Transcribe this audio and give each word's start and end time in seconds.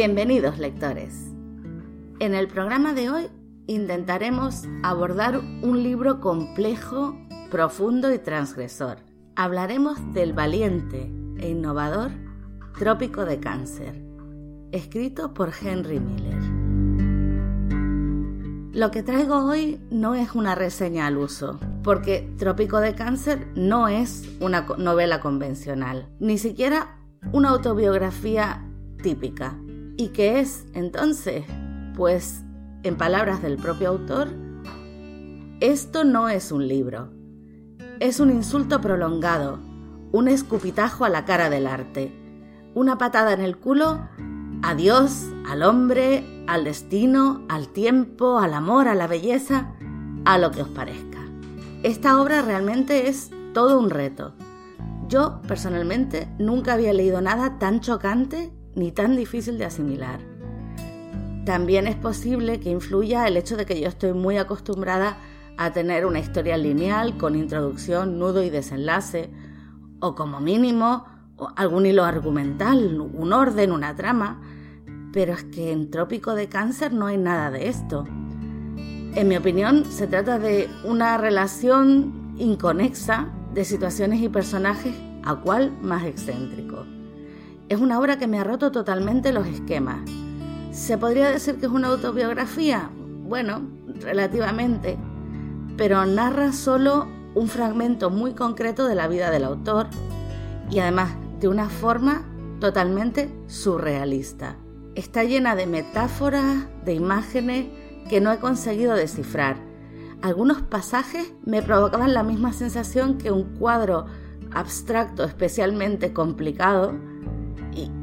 Bienvenidos 0.00 0.60
lectores. 0.60 1.26
En 2.20 2.36
el 2.36 2.46
programa 2.46 2.92
de 2.92 3.10
hoy 3.10 3.30
intentaremos 3.66 4.62
abordar 4.84 5.40
un 5.40 5.82
libro 5.82 6.20
complejo, 6.20 7.18
profundo 7.50 8.14
y 8.14 8.20
transgresor. 8.20 8.98
Hablaremos 9.34 9.98
del 10.14 10.34
valiente 10.34 11.10
e 11.38 11.48
innovador 11.48 12.12
Trópico 12.78 13.24
de 13.24 13.40
Cáncer, 13.40 14.00
escrito 14.70 15.34
por 15.34 15.50
Henry 15.60 15.98
Miller. 15.98 16.42
Lo 18.72 18.92
que 18.92 19.02
traigo 19.02 19.46
hoy 19.46 19.80
no 19.90 20.14
es 20.14 20.32
una 20.36 20.54
reseña 20.54 21.08
al 21.08 21.16
uso, 21.16 21.58
porque 21.82 22.32
Trópico 22.38 22.78
de 22.78 22.94
Cáncer 22.94 23.48
no 23.56 23.88
es 23.88 24.30
una 24.38 24.60
novela 24.78 25.18
convencional, 25.18 26.08
ni 26.20 26.38
siquiera 26.38 27.00
una 27.32 27.48
autobiografía 27.48 28.64
típica. 29.02 29.58
¿Y 30.00 30.10
qué 30.10 30.38
es 30.38 30.64
entonces? 30.74 31.44
Pues, 31.96 32.44
en 32.84 32.96
palabras 32.96 33.42
del 33.42 33.56
propio 33.56 33.88
autor, 33.88 34.28
esto 35.58 36.04
no 36.04 36.28
es 36.28 36.52
un 36.52 36.68
libro. 36.68 37.10
Es 37.98 38.20
un 38.20 38.30
insulto 38.30 38.80
prolongado, 38.80 39.58
un 40.12 40.28
escupitajo 40.28 41.04
a 41.04 41.08
la 41.08 41.24
cara 41.24 41.50
del 41.50 41.66
arte, 41.66 42.12
una 42.76 42.96
patada 42.96 43.32
en 43.32 43.40
el 43.40 43.58
culo 43.58 44.08
a 44.62 44.76
Dios, 44.76 45.24
al 45.48 45.64
hombre, 45.64 46.44
al 46.46 46.62
destino, 46.62 47.44
al 47.48 47.66
tiempo, 47.66 48.38
al 48.38 48.54
amor, 48.54 48.86
a 48.86 48.94
la 48.94 49.08
belleza, 49.08 49.74
a 50.24 50.38
lo 50.38 50.52
que 50.52 50.62
os 50.62 50.68
parezca. 50.68 51.18
Esta 51.82 52.22
obra 52.22 52.42
realmente 52.42 53.08
es 53.08 53.32
todo 53.52 53.80
un 53.80 53.90
reto. 53.90 54.32
Yo, 55.08 55.42
personalmente, 55.48 56.28
nunca 56.38 56.74
había 56.74 56.92
leído 56.92 57.20
nada 57.20 57.58
tan 57.58 57.80
chocante 57.80 58.52
ni 58.78 58.92
tan 58.92 59.16
difícil 59.16 59.58
de 59.58 59.64
asimilar. 59.64 60.20
También 61.44 61.86
es 61.86 61.96
posible 61.96 62.60
que 62.60 62.70
influya 62.70 63.26
el 63.26 63.36
hecho 63.36 63.56
de 63.56 63.66
que 63.66 63.80
yo 63.80 63.88
estoy 63.88 64.12
muy 64.12 64.36
acostumbrada 64.36 65.16
a 65.56 65.72
tener 65.72 66.06
una 66.06 66.20
historia 66.20 66.56
lineal 66.56 67.16
con 67.18 67.34
introducción, 67.34 68.18
nudo 68.18 68.42
y 68.42 68.50
desenlace, 68.50 69.30
o 70.00 70.14
como 70.14 70.40
mínimo 70.40 71.06
algún 71.56 71.86
hilo 71.86 72.04
argumental, 72.04 73.00
un 73.00 73.32
orden, 73.32 73.72
una 73.72 73.96
trama, 73.96 74.40
pero 75.12 75.32
es 75.32 75.44
que 75.44 75.72
en 75.72 75.90
Trópico 75.90 76.34
de 76.34 76.48
Cáncer 76.48 76.92
no 76.92 77.06
hay 77.06 77.18
nada 77.18 77.50
de 77.50 77.68
esto. 77.68 78.04
En 78.06 79.26
mi 79.26 79.36
opinión, 79.36 79.84
se 79.86 80.06
trata 80.06 80.38
de 80.38 80.68
una 80.84 81.16
relación 81.18 82.34
inconexa 82.36 83.28
de 83.54 83.64
situaciones 83.64 84.20
y 84.20 84.28
personajes 84.28 84.94
a 85.24 85.36
cual 85.36 85.76
más 85.80 86.04
excéntrico. 86.04 86.97
Es 87.68 87.80
una 87.80 87.98
obra 88.00 88.16
que 88.16 88.26
me 88.26 88.38
ha 88.38 88.44
roto 88.44 88.72
totalmente 88.72 89.30
los 89.30 89.46
esquemas. 89.46 90.00
¿Se 90.72 90.96
podría 90.96 91.28
decir 91.28 91.56
que 91.56 91.66
es 91.66 91.72
una 91.72 91.88
autobiografía? 91.88 92.90
Bueno, 93.24 93.60
relativamente, 94.00 94.96
pero 95.76 96.06
narra 96.06 96.52
solo 96.52 97.06
un 97.34 97.48
fragmento 97.48 98.08
muy 98.08 98.32
concreto 98.32 98.88
de 98.88 98.94
la 98.94 99.06
vida 99.06 99.30
del 99.30 99.44
autor 99.44 99.88
y 100.70 100.78
además 100.78 101.10
de 101.40 101.48
una 101.48 101.68
forma 101.68 102.24
totalmente 102.58 103.30
surrealista. 103.48 104.56
Está 104.94 105.24
llena 105.24 105.54
de 105.54 105.66
metáforas, 105.66 106.66
de 106.86 106.94
imágenes 106.94 107.66
que 108.08 108.22
no 108.22 108.32
he 108.32 108.38
conseguido 108.38 108.94
descifrar. 108.94 109.58
Algunos 110.22 110.62
pasajes 110.62 111.34
me 111.44 111.62
provocaban 111.62 112.14
la 112.14 112.22
misma 112.22 112.54
sensación 112.54 113.18
que 113.18 113.30
un 113.30 113.44
cuadro 113.58 114.06
abstracto 114.52 115.24
especialmente 115.24 116.14
complicado 116.14 116.94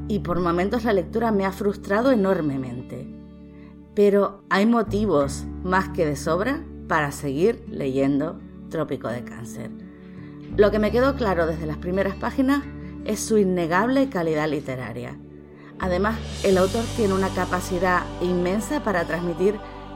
y, 0.08 0.20
por 0.20 0.40
momentos 0.40 0.84
la 0.84 0.94
lectura 0.94 1.32
me 1.32 1.46
ha 1.46 1.52
frustrado 1.52 2.12
enormemente. 2.12 3.08
Pero 3.94 4.44
hay 4.50 4.66
motivos 4.66 5.46
más 5.64 5.90
que 5.90 6.06
de 6.06 6.16
sobra 6.16 6.64
para 6.88 7.12
seguir 7.12 7.64
leyendo 7.70 8.40
Trópico 8.70 9.08
de 9.08 9.24
Cáncer. 9.24 9.72
Lo 10.58 10.72
que 10.72 10.80
me 10.80 10.92
quedó 10.92 11.16
claro 11.16 11.48
desde 11.48 11.66
las 11.66 11.78
primeras 11.78 12.16
páginas 12.16 12.64
es 13.06 13.20
su 13.20 13.38
innegable 13.38 14.10
calidad 14.10 14.50
literaria. 14.50 15.18
Además, 15.80 16.18
el 16.44 16.58
autor 16.58 16.84
tiene 16.96 17.14
una 17.14 17.30
capacidad 17.30 18.04
inmensa 18.22 18.84
para 18.84 19.06
transmitir 19.06 19.56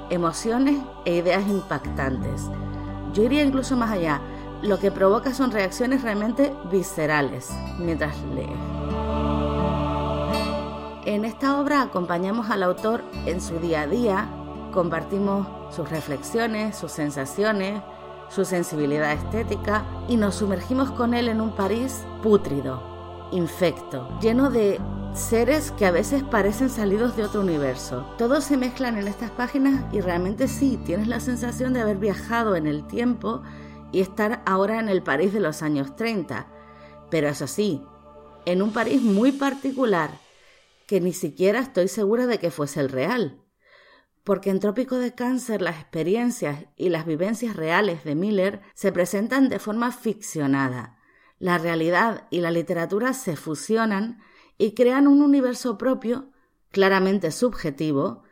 emociones 0.10 0.78
e 1.06 1.16
ideas 1.18 1.48
impactantes. 1.48 2.44
Yo 3.14 3.24
iría 3.24 3.44
incluso 3.44 3.76
más 3.78 3.92
allá. 3.92 4.22
Lo 4.62 4.80
que 4.80 4.92
provoca 4.92 5.34
son 5.34 5.52
reacciones 5.52 6.02
realmente 6.02 6.54
viscerales 6.70 7.50
mientras 7.80 8.16
lee. 8.36 8.69
En 11.10 11.26
esta 11.26 11.60
obra 11.60 11.82
acompañamos 11.82 12.52
al 12.52 12.62
autor 12.62 13.04
en 13.26 13.42
su 13.42 13.58
día 13.58 13.82
a 13.82 13.88
día, 13.88 14.30
compartimos 14.72 15.48
sus 15.76 15.90
reflexiones, 15.90 16.78
sus 16.78 16.92
sensaciones, 16.92 17.82
su 18.30 18.46
sensibilidad 18.46 19.14
estética 19.14 19.84
y 20.08 20.18
nos 20.18 20.36
sumergimos 20.36 20.92
con 20.92 21.16
él 21.16 21.28
en 21.28 21.42
un 21.42 21.56
París 21.56 22.06
pútrido, 22.22 23.28
infecto, 23.32 24.08
lleno 24.22 24.52
de 24.52 24.80
seres 25.16 25.72
que 25.72 25.88
a 25.88 25.92
veces 25.92 26.22
parecen 26.22 26.70
salidos 26.70 27.16
de 27.18 27.24
otro 27.24 27.42
universo. 27.42 28.06
Todos 28.20 28.44
se 28.44 28.58
mezclan 28.58 28.96
en 28.96 29.08
estas 29.08 29.32
páginas 29.32 29.92
y 29.92 30.02
realmente 30.02 30.48
sí, 30.48 30.80
tienes 30.86 31.08
la 31.08 31.22
sensación 31.22 31.74
de 31.74 31.82
haber 31.82 31.98
viajado 31.98 32.56
en 32.56 32.68
el 32.68 32.86
tiempo 32.86 33.42
y 33.92 34.02
estar 34.02 34.44
ahora 34.46 34.80
en 34.80 34.90
el 34.90 35.02
París 35.02 35.34
de 35.34 35.40
los 35.40 35.64
años 35.64 35.96
30. 35.96 36.46
Pero 37.10 37.30
eso 37.30 37.48
sí, 37.48 37.82
en 38.46 38.62
un 38.62 38.72
París 38.72 39.02
muy 39.02 39.32
particular, 39.32 40.12
que 40.90 41.00
ni 41.00 41.14
siquiera 41.14 41.60
estoy 41.60 41.88
segura 41.88 42.26
de 42.26 42.40
que 42.40 42.50
fuese 42.50 42.80
el 42.80 42.90
real. 42.90 43.44
Porque 44.24 44.50
en 44.50 44.60
Trópico 44.60 44.96
de 44.98 45.14
Cáncer 45.14 45.62
las 45.62 45.76
experiencias 45.76 46.66
y 46.78 46.90
las 46.90 47.06
vivencias 47.06 47.56
reales 47.56 48.04
de 48.04 48.16
Miller 48.16 48.62
se 48.74 48.92
presentan 48.92 49.50
de 49.50 49.60
forma 49.60 49.92
ficcionada. 49.92 50.98
La 51.38 51.60
realidad 51.60 52.26
y 52.32 52.42
la 52.42 52.50
literatura 52.50 53.14
se 53.14 53.36
fusionan 53.36 54.18
y 54.58 54.74
crean 54.74 55.08
un 55.08 55.22
universo 55.22 55.78
propio, 55.78 56.32
claramente 56.72 57.30
subjetivo, 57.30 58.24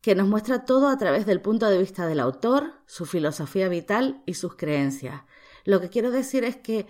que 0.00 0.14
nos 0.14 0.28
muestra 0.28 0.64
todo 0.64 0.90
a 0.90 0.98
través 0.98 1.26
del 1.26 1.40
punto 1.40 1.68
de 1.68 1.78
vista 1.78 2.06
del 2.06 2.20
autor, 2.20 2.74
su 2.86 3.06
filosofía 3.06 3.68
vital 3.68 4.22
y 4.24 4.34
sus 4.34 4.54
creencias. 4.54 5.22
Lo 5.64 5.80
que 5.80 5.88
quiero 5.88 6.12
decir 6.12 6.44
es 6.44 6.54
que 6.54 6.86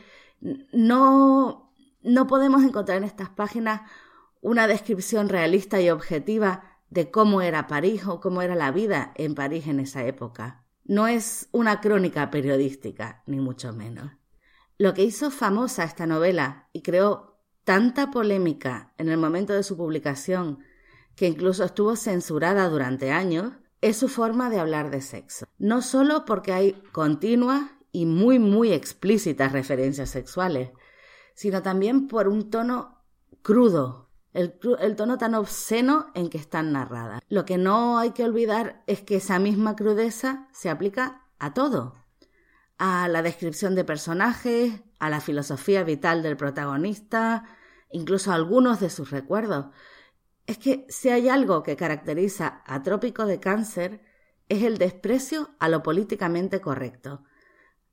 no, 0.70 1.72
no 2.02 2.26
podemos 2.26 2.62
encontrar 2.62 2.98
en 2.98 3.04
estas 3.04 3.30
páginas 3.30 3.90
una 4.44 4.66
descripción 4.66 5.30
realista 5.30 5.80
y 5.80 5.88
objetiva 5.88 6.78
de 6.90 7.10
cómo 7.10 7.40
era 7.40 7.66
París 7.66 8.06
o 8.06 8.20
cómo 8.20 8.42
era 8.42 8.54
la 8.54 8.72
vida 8.72 9.12
en 9.14 9.34
París 9.34 9.66
en 9.68 9.80
esa 9.80 10.04
época. 10.04 10.66
No 10.84 11.08
es 11.08 11.48
una 11.50 11.80
crónica 11.80 12.30
periodística, 12.30 13.22
ni 13.26 13.40
mucho 13.40 13.72
menos. 13.72 14.10
Lo 14.76 14.92
que 14.92 15.02
hizo 15.02 15.30
famosa 15.30 15.84
esta 15.84 16.04
novela 16.06 16.68
y 16.74 16.82
creó 16.82 17.40
tanta 17.64 18.10
polémica 18.10 18.92
en 18.98 19.08
el 19.08 19.16
momento 19.16 19.54
de 19.54 19.62
su 19.62 19.78
publicación, 19.78 20.58
que 21.16 21.26
incluso 21.26 21.64
estuvo 21.64 21.96
censurada 21.96 22.68
durante 22.68 23.12
años, 23.12 23.54
es 23.80 23.96
su 23.96 24.08
forma 24.08 24.50
de 24.50 24.60
hablar 24.60 24.90
de 24.90 25.00
sexo. 25.00 25.46
No 25.56 25.80
solo 25.80 26.26
porque 26.26 26.52
hay 26.52 26.72
continuas 26.92 27.70
y 27.92 28.04
muy, 28.04 28.38
muy 28.38 28.72
explícitas 28.72 29.52
referencias 29.52 30.10
sexuales, 30.10 30.68
sino 31.34 31.62
también 31.62 32.08
por 32.08 32.28
un 32.28 32.50
tono 32.50 33.02
crudo, 33.40 34.03
el, 34.34 34.96
tono 34.96 35.16
tan 35.16 35.34
obsceno 35.34 36.06
en 36.14 36.28
que 36.28 36.38
están 36.38 36.72
narradas. 36.72 37.22
Lo 37.28 37.44
que 37.44 37.56
no 37.56 37.98
hay 37.98 38.10
que 38.10 38.24
olvidar 38.24 38.82
es 38.86 39.00
que 39.00 39.16
esa 39.16 39.38
misma 39.38 39.76
crudeza 39.76 40.48
se 40.52 40.68
aplica 40.68 41.22
a 41.38 41.54
todo, 41.54 41.94
a 42.76 43.06
la 43.08 43.22
descripción 43.22 43.76
de 43.76 43.84
personajes, 43.84 44.82
a 44.98 45.08
la 45.08 45.20
filosofía 45.20 45.84
vital 45.84 46.22
del 46.22 46.36
protagonista, 46.36 47.44
incluso 47.90 48.32
a 48.32 48.34
algunos 48.34 48.80
de 48.80 48.90
sus 48.90 49.10
recuerdos. 49.10 49.66
Es 50.46 50.58
que 50.58 50.84
si 50.88 51.10
hay 51.10 51.28
algo 51.28 51.62
que 51.62 51.76
caracteriza 51.76 52.62
a 52.66 52.82
Trópico 52.82 53.26
de 53.26 53.38
Cáncer 53.38 54.02
es 54.48 54.64
el 54.64 54.78
desprecio 54.78 55.50
a 55.60 55.68
lo 55.68 55.82
políticamente 55.82 56.60
correcto. 56.60 57.22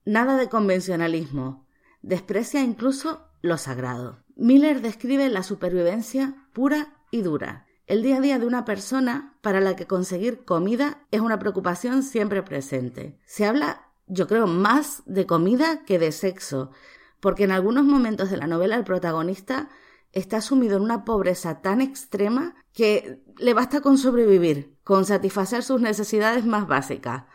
Nada 0.05 0.35
de 0.37 0.49
convencionalismo, 0.49 1.67
desprecia 2.01 2.61
incluso 2.61 3.29
lo 3.41 3.57
sagrado. 3.59 4.20
Miller 4.35 4.81
describe 4.81 5.29
la 5.29 5.43
supervivencia 5.43 6.47
pura 6.53 6.93
y 7.11 7.21
dura, 7.21 7.65
el 7.91 8.03
día 8.03 8.17
a 8.17 8.21
día 8.21 8.39
de 8.39 8.45
una 8.45 8.63
persona 8.63 9.35
para 9.41 9.59
la 9.59 9.75
que 9.75 9.85
conseguir 9.85 10.45
comida 10.45 11.05
es 11.11 11.19
una 11.19 11.39
preocupación 11.39 12.03
siempre 12.03 12.41
presente. 12.41 13.19
Se 13.25 13.45
habla, 13.45 13.89
yo 14.07 14.27
creo, 14.27 14.47
más 14.47 15.03
de 15.05 15.25
comida 15.25 15.83
que 15.83 15.99
de 15.99 16.13
sexo, 16.13 16.71
porque 17.19 17.43
en 17.43 17.51
algunos 17.51 17.83
momentos 17.83 18.29
de 18.29 18.37
la 18.37 18.47
novela 18.47 18.77
el 18.77 18.85
protagonista 18.85 19.67
está 20.13 20.39
sumido 20.39 20.77
en 20.77 20.83
una 20.83 21.03
pobreza 21.03 21.61
tan 21.61 21.81
extrema 21.81 22.55
que 22.73 23.21
le 23.37 23.53
basta 23.53 23.81
con 23.81 23.97
sobrevivir, 23.97 24.77
con 24.83 25.03
satisfacer 25.03 25.61
sus 25.61 25.81
necesidades 25.81 26.45
más 26.45 26.67
básicas, 26.67 27.25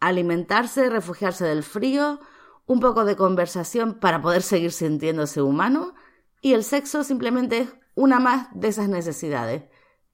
alimentarse, 0.00 0.88
refugiarse 0.88 1.44
del 1.44 1.62
frío, 1.62 2.20
un 2.64 2.80
poco 2.80 3.04
de 3.04 3.16
conversación 3.16 3.94
para 4.00 4.22
poder 4.22 4.40
seguir 4.42 4.72
sintiéndose 4.72 5.42
humano 5.42 5.94
y 6.46 6.54
el 6.54 6.62
sexo 6.62 7.02
simplemente 7.02 7.58
es 7.58 7.74
una 7.96 8.20
más 8.20 8.46
de 8.54 8.68
esas 8.68 8.88
necesidades. 8.88 9.64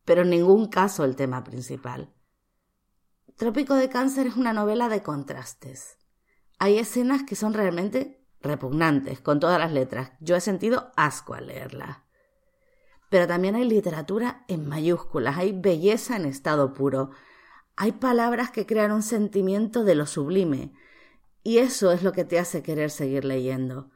pero 0.06 0.22
en 0.22 0.30
ningún 0.30 0.68
caso 0.68 1.04
el 1.04 1.14
tema 1.14 1.44
principal. 1.44 2.10
Trópico 3.36 3.74
de 3.74 3.90
Cáncer 3.90 4.26
es 4.26 4.36
una 4.36 4.54
novela 4.54 4.88
de 4.88 5.02
contrastes. 5.02 5.98
Hay 6.58 6.78
escenas 6.78 7.22
que 7.22 7.36
son 7.36 7.52
realmente 7.52 8.26
repugnantes, 8.40 9.20
con 9.20 9.40
todas 9.40 9.60
las 9.60 9.72
letras. 9.72 10.12
Yo 10.20 10.34
he 10.34 10.40
sentido 10.40 10.90
asco 10.96 11.34
al 11.34 11.48
leerla. 11.48 12.06
Pero 13.10 13.28
también 13.28 13.54
hay 13.54 13.64
literatura 13.64 14.46
en 14.48 14.66
mayúsculas, 14.66 15.36
hay 15.36 15.52
belleza 15.52 16.16
en 16.16 16.24
estado 16.24 16.72
puro, 16.72 17.10
hay 17.76 17.92
palabras 17.92 18.50
que 18.50 18.64
crean 18.64 18.90
un 18.90 19.02
sentimiento 19.02 19.84
de 19.84 19.94
lo 19.94 20.06
sublime, 20.06 20.72
y 21.44 21.58
eso 21.58 21.92
es 21.92 22.02
lo 22.02 22.12
que 22.12 22.24
te 22.24 22.38
hace 22.38 22.62
querer 22.62 22.90
seguir 22.90 23.26
leyendo. 23.26 23.91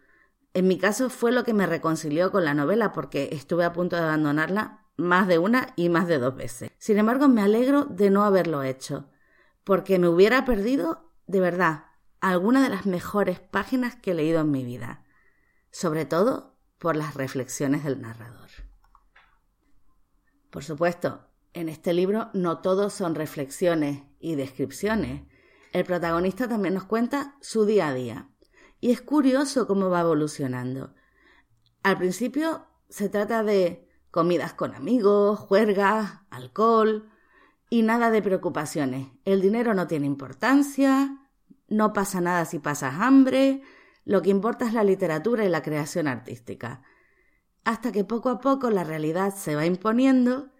En 0.56 0.68
mi 0.68 0.78
caso 0.78 1.10
fue 1.10 1.32
lo 1.32 1.44
que 1.44 1.52
me 1.52 1.66
reconcilió 1.66 2.32
con 2.32 2.46
la 2.46 2.54
novela 2.54 2.92
porque 2.92 3.28
estuve 3.32 3.66
a 3.66 3.74
punto 3.74 3.94
de 3.94 4.04
abandonarla 4.04 4.86
más 4.96 5.28
de 5.28 5.38
una 5.38 5.74
y 5.76 5.90
más 5.90 6.08
de 6.08 6.18
dos 6.18 6.34
veces. 6.34 6.70
Sin 6.78 6.96
embargo, 6.96 7.28
me 7.28 7.42
alegro 7.42 7.84
de 7.84 8.08
no 8.08 8.24
haberlo 8.24 8.62
hecho, 8.62 9.10
porque 9.64 9.98
me 9.98 10.08
hubiera 10.08 10.46
perdido, 10.46 11.12
de 11.26 11.40
verdad, 11.40 11.84
alguna 12.22 12.62
de 12.62 12.70
las 12.70 12.86
mejores 12.86 13.38
páginas 13.38 13.96
que 13.96 14.12
he 14.12 14.14
leído 14.14 14.40
en 14.40 14.50
mi 14.50 14.64
vida, 14.64 15.04
sobre 15.72 16.06
todo 16.06 16.56
por 16.78 16.96
las 16.96 17.12
reflexiones 17.12 17.84
del 17.84 18.00
narrador. 18.00 18.48
Por 20.48 20.64
supuesto, 20.64 21.28
en 21.52 21.68
este 21.68 21.92
libro 21.92 22.30
no 22.32 22.60
todos 22.62 22.94
son 22.94 23.14
reflexiones 23.14 24.04
y 24.20 24.36
descripciones. 24.36 25.24
El 25.74 25.84
protagonista 25.84 26.48
también 26.48 26.72
nos 26.72 26.84
cuenta 26.84 27.36
su 27.42 27.66
día 27.66 27.88
a 27.88 27.92
día. 27.92 28.30
Y 28.80 28.90
es 28.90 29.00
curioso 29.00 29.66
cómo 29.66 29.90
va 29.90 30.00
evolucionando. 30.00 30.94
Al 31.82 31.98
principio 31.98 32.66
se 32.88 33.08
trata 33.08 33.42
de 33.42 33.88
comidas 34.10 34.54
con 34.54 34.74
amigos, 34.74 35.38
juergas, 35.38 36.20
alcohol 36.30 37.10
y 37.70 37.82
nada 37.82 38.10
de 38.10 38.22
preocupaciones. 38.22 39.08
El 39.24 39.40
dinero 39.40 39.74
no 39.74 39.86
tiene 39.86 40.06
importancia, 40.06 41.18
no 41.68 41.92
pasa 41.92 42.20
nada 42.20 42.44
si 42.44 42.58
pasas 42.58 42.94
hambre, 43.00 43.62
lo 44.04 44.22
que 44.22 44.30
importa 44.30 44.66
es 44.66 44.72
la 44.72 44.84
literatura 44.84 45.44
y 45.44 45.48
la 45.48 45.62
creación 45.62 46.06
artística. 46.06 46.82
Hasta 47.64 47.90
que 47.90 48.04
poco 48.04 48.28
a 48.30 48.40
poco 48.40 48.70
la 48.70 48.84
realidad 48.84 49.34
se 49.34 49.56
va 49.56 49.66
imponiendo 49.66 50.52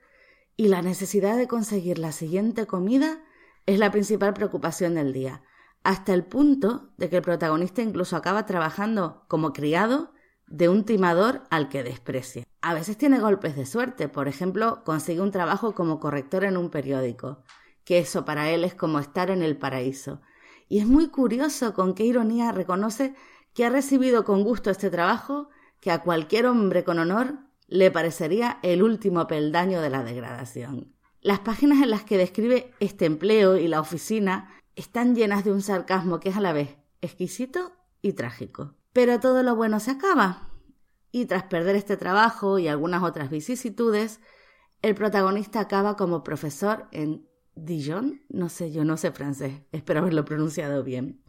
y 0.56 0.68
la 0.68 0.82
necesidad 0.82 1.36
de 1.36 1.46
conseguir 1.46 1.98
la 1.98 2.12
siguiente 2.12 2.66
comida 2.66 3.22
es 3.66 3.78
la 3.78 3.90
principal 3.90 4.34
preocupación 4.34 4.94
del 4.94 5.12
día, 5.12 5.42
hasta 5.86 6.12
el 6.12 6.24
punto 6.24 6.90
de 6.96 7.08
que 7.08 7.18
el 7.18 7.22
protagonista 7.22 7.80
incluso 7.80 8.16
acaba 8.16 8.44
trabajando 8.44 9.24
como 9.28 9.52
criado 9.52 10.12
de 10.48 10.68
un 10.68 10.82
timador 10.82 11.44
al 11.48 11.68
que 11.68 11.84
desprecia. 11.84 12.42
A 12.60 12.74
veces 12.74 12.98
tiene 12.98 13.20
golpes 13.20 13.54
de 13.54 13.66
suerte, 13.66 14.08
por 14.08 14.26
ejemplo, 14.26 14.82
consigue 14.84 15.20
un 15.20 15.30
trabajo 15.30 15.76
como 15.76 16.00
corrector 16.00 16.42
en 16.42 16.56
un 16.56 16.70
periódico, 16.70 17.44
que 17.84 18.00
eso 18.00 18.24
para 18.24 18.50
él 18.50 18.64
es 18.64 18.74
como 18.74 18.98
estar 18.98 19.30
en 19.30 19.42
el 19.42 19.56
paraíso, 19.58 20.22
y 20.68 20.80
es 20.80 20.86
muy 20.86 21.06
curioso 21.06 21.72
con 21.72 21.94
qué 21.94 22.04
ironía 22.04 22.50
reconoce 22.50 23.14
que 23.54 23.64
ha 23.64 23.70
recibido 23.70 24.24
con 24.24 24.42
gusto 24.42 24.70
este 24.70 24.90
trabajo 24.90 25.50
que 25.78 25.92
a 25.92 26.02
cualquier 26.02 26.46
hombre 26.46 26.82
con 26.82 26.98
honor 26.98 27.38
le 27.68 27.92
parecería 27.92 28.58
el 28.64 28.82
último 28.82 29.28
peldaño 29.28 29.80
de 29.80 29.90
la 29.90 30.02
degradación. 30.02 30.96
Las 31.20 31.38
páginas 31.40 31.80
en 31.80 31.90
las 31.90 32.02
que 32.02 32.18
describe 32.18 32.72
este 32.80 33.04
empleo 33.04 33.56
y 33.56 33.68
la 33.68 33.80
oficina 33.80 34.55
están 34.76 35.14
llenas 35.14 35.44
de 35.44 35.52
un 35.52 35.62
sarcasmo 35.62 36.20
que 36.20 36.28
es 36.28 36.36
a 36.36 36.40
la 36.40 36.52
vez 36.52 36.76
exquisito 37.00 37.72
y 38.02 38.12
trágico. 38.12 38.74
Pero 38.92 39.18
todo 39.18 39.42
lo 39.42 39.56
bueno 39.56 39.80
se 39.80 39.90
acaba. 39.90 40.50
Y 41.10 41.26
tras 41.26 41.44
perder 41.44 41.76
este 41.76 41.96
trabajo 41.96 42.58
y 42.58 42.68
algunas 42.68 43.02
otras 43.02 43.30
vicisitudes, 43.30 44.20
el 44.82 44.94
protagonista 44.94 45.60
acaba 45.60 45.96
como 45.96 46.22
profesor 46.22 46.88
en 46.92 47.26
Dijon, 47.54 48.22
no 48.28 48.50
sé, 48.50 48.70
yo 48.70 48.84
no 48.84 48.98
sé 48.98 49.10
francés, 49.12 49.62
espero 49.72 50.00
haberlo 50.00 50.26
pronunciado 50.26 50.84
bien. 50.84 51.24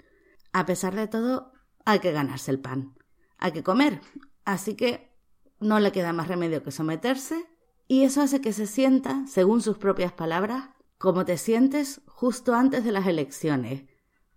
A 0.52 0.66
pesar 0.66 0.94
de 0.94 1.08
todo, 1.08 1.54
hay 1.86 2.00
que 2.00 2.12
ganarse 2.12 2.52
el 2.52 2.60
pan, 2.60 2.98
hay 3.38 3.54
que 3.54 3.64
comer, 3.64 4.02
así 4.44 4.76
que 4.76 5.16
no 5.62 5.80
le 5.80 5.94
queda 5.94 6.12
más 6.12 6.28
remedio 6.28 6.64
que 6.64 6.72
someterse, 6.72 7.46
y 7.88 8.04
eso 8.04 8.22
hace 8.22 8.42
que 8.42 8.52
se 8.52 8.68
sienta, 8.68 9.26
según 9.28 9.62
sus 9.62 9.78
propias 9.78 10.12
palabras, 10.12 10.70
como 10.98 11.26
te 11.26 11.38
sientes 11.38 12.02
justo 12.08 12.56
antes 12.56 12.84
de 12.84 12.92
las 12.92 13.08
elecciones, 13.08 13.86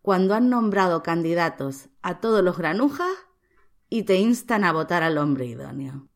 cuando 0.03 0.35
han 0.35 0.49
nombrado 0.51 1.03
candidatos 1.03 1.89
a 2.03 2.21
todos 2.21 2.43
los 2.43 2.59
granujas 2.59 3.12
y 3.89 4.05
te 4.05 4.17
instan 4.17 4.65
a 4.65 4.73
votar 4.73 5.03
al 5.03 5.19
hombre 5.19 5.47
idóneo. 5.47 6.09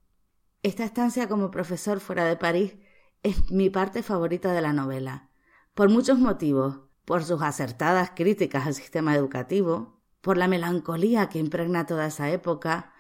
Esta 0.62 0.85
estancia 0.85 1.29
como 1.29 1.50
profesor 1.50 2.00
fuera 2.00 2.25
de 2.25 2.37
París 2.37 2.76
es 3.23 3.50
mi 3.50 3.70
parte 3.70 4.02
favorita 4.02 4.52
de 4.52 4.62
la 4.62 4.73
novela 4.73 5.31
por 5.75 5.88
muchos 5.88 6.19
motivos, 6.19 6.81
por 7.05 7.25
sus 7.25 7.43
acertadas 7.43 8.12
críticas 8.14 8.67
al 8.67 8.75
sistema 8.75 9.14
educativo, 9.14 10.00
por 10.20 10.38
la 10.38 10.49
melancolía 10.49 11.29
que 11.29 11.41
impregna 11.41 11.85
toda 11.85 12.06
esa 12.06 12.31
época, 12.31 12.94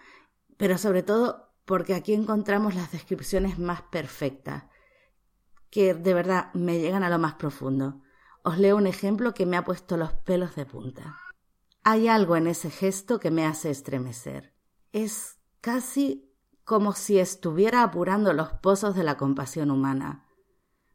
pero 0.56 0.76
sobre 0.76 1.02
todo 1.02 1.54
porque 1.64 1.94
aquí 1.94 2.12
encontramos 2.12 2.74
las 2.74 2.92
descripciones 2.92 3.58
más 3.58 3.82
perfectas, 3.82 4.64
que 5.74 5.92
de 5.92 6.14
verdad 6.14 6.54
me 6.54 6.78
llegan 6.78 7.02
a 7.02 7.10
lo 7.10 7.18
más 7.18 7.34
profundo. 7.34 8.00
Os 8.44 8.58
leo 8.58 8.76
un 8.76 8.86
ejemplo 8.86 9.34
que 9.34 9.44
me 9.44 9.56
ha 9.56 9.64
puesto 9.64 9.96
los 9.96 10.12
pelos 10.12 10.54
de 10.54 10.66
punta. 10.66 11.18
Hay 11.82 12.06
algo 12.06 12.36
en 12.36 12.46
ese 12.46 12.70
gesto 12.70 13.18
que 13.18 13.32
me 13.32 13.44
hace 13.44 13.70
estremecer. 13.70 14.54
Es 14.92 15.40
casi 15.60 16.32
como 16.62 16.92
si 16.92 17.18
estuviera 17.18 17.82
apurando 17.82 18.32
los 18.32 18.52
pozos 18.52 18.94
de 18.94 19.02
la 19.02 19.16
compasión 19.16 19.72
humana, 19.72 20.24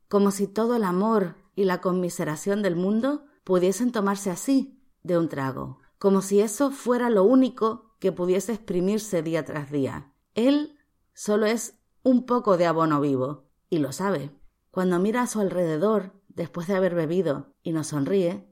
como 0.07 0.31
si 0.31 0.47
todo 0.47 0.77
el 0.77 0.85
amor 0.85 1.35
y 1.55 1.65
la 1.65 1.81
conmiseración 1.81 2.61
del 2.61 2.77
mundo 2.77 3.25
pudiesen 3.43 3.91
tomarse 3.91 4.31
así, 4.31 4.81
de 5.03 5.17
un 5.17 5.27
trago, 5.27 5.79
como 5.97 6.21
si 6.21 6.39
eso 6.39 6.71
fuera 6.71 7.09
lo 7.09 7.25
único 7.25 7.97
que 7.99 8.13
pudiese 8.13 8.53
exprimirse 8.53 9.23
día 9.23 9.43
tras 9.43 9.71
día. 9.71 10.13
Él 10.35 10.79
solo 11.13 11.47
es 11.47 11.77
un 12.01 12.25
poco 12.25 12.55
de 12.55 12.65
abono 12.65 13.01
vivo, 13.01 13.49
y 13.69 13.79
lo 13.79 13.91
sabe. 13.91 14.38
Cuando 14.79 14.97
mira 14.97 15.23
a 15.23 15.27
su 15.27 15.41
alrededor, 15.41 16.13
después 16.29 16.65
de 16.67 16.73
haber 16.73 16.95
bebido, 16.95 17.53
y 17.63 17.73
nos 17.73 17.87
sonríe, 17.87 18.47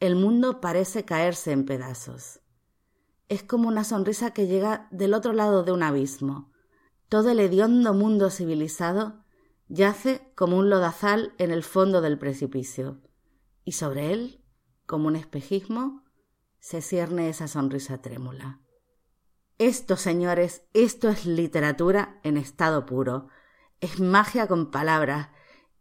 el 0.00 0.16
mundo 0.16 0.62
parece 0.62 1.04
caerse 1.04 1.52
en 1.52 1.66
pedazos. 1.66 2.40
Es 3.28 3.42
como 3.42 3.68
una 3.68 3.84
sonrisa 3.84 4.30
que 4.30 4.46
llega 4.46 4.88
del 4.92 5.12
otro 5.12 5.34
lado 5.34 5.62
de 5.62 5.72
un 5.72 5.82
abismo. 5.82 6.50
Todo 7.10 7.28
el 7.28 7.38
hediondo 7.38 7.92
mundo 7.92 8.30
civilizado 8.30 9.26
yace 9.68 10.32
como 10.36 10.56
un 10.56 10.70
lodazal 10.70 11.34
en 11.36 11.50
el 11.50 11.64
fondo 11.64 12.00
del 12.00 12.18
precipicio, 12.18 13.02
y 13.62 13.72
sobre 13.72 14.10
él, 14.10 14.42
como 14.86 15.08
un 15.08 15.16
espejismo, 15.16 16.02
se 16.60 16.80
cierne 16.80 17.28
esa 17.28 17.46
sonrisa 17.46 18.00
trémula. 18.00 18.62
Esto, 19.58 19.98
señores, 19.98 20.62
esto 20.72 21.10
es 21.10 21.26
literatura 21.26 22.20
en 22.22 22.38
estado 22.38 22.86
puro. 22.86 23.28
Es 23.82 24.00
magia 24.00 24.46
con 24.46 24.70
palabras. 24.70 25.28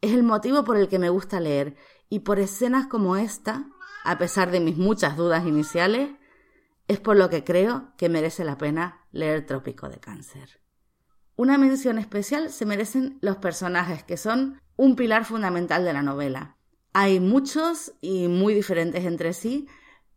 Es 0.01 0.13
el 0.13 0.23
motivo 0.23 0.63
por 0.63 0.77
el 0.77 0.87
que 0.87 0.99
me 0.99 1.09
gusta 1.09 1.39
leer, 1.39 1.75
y 2.09 2.19
por 2.19 2.39
escenas 2.39 2.87
como 2.87 3.15
esta, 3.15 3.69
a 4.03 4.17
pesar 4.17 4.51
de 4.51 4.59
mis 4.59 4.77
muchas 4.77 5.15
dudas 5.15 5.45
iniciales, 5.45 6.09
es 6.87 6.99
por 6.99 7.15
lo 7.15 7.29
que 7.29 7.43
creo 7.43 7.93
que 7.97 8.09
merece 8.09 8.43
la 8.43 8.57
pena 8.57 9.07
leer 9.11 9.45
Trópico 9.45 9.87
de 9.87 9.99
Cáncer. 9.99 10.61
Una 11.35 11.57
mención 11.57 11.97
especial 11.97 12.49
se 12.49 12.65
merecen 12.65 13.17
los 13.21 13.37
personajes, 13.37 14.03
que 14.03 14.17
son 14.17 14.59
un 14.75 14.95
pilar 14.95 15.23
fundamental 15.23 15.85
de 15.85 15.93
la 15.93 16.01
novela. 16.01 16.57
Hay 16.93 17.19
muchos 17.19 17.93
y 18.01 18.27
muy 18.27 18.53
diferentes 18.53 19.05
entre 19.05 19.33
sí. 19.33 19.67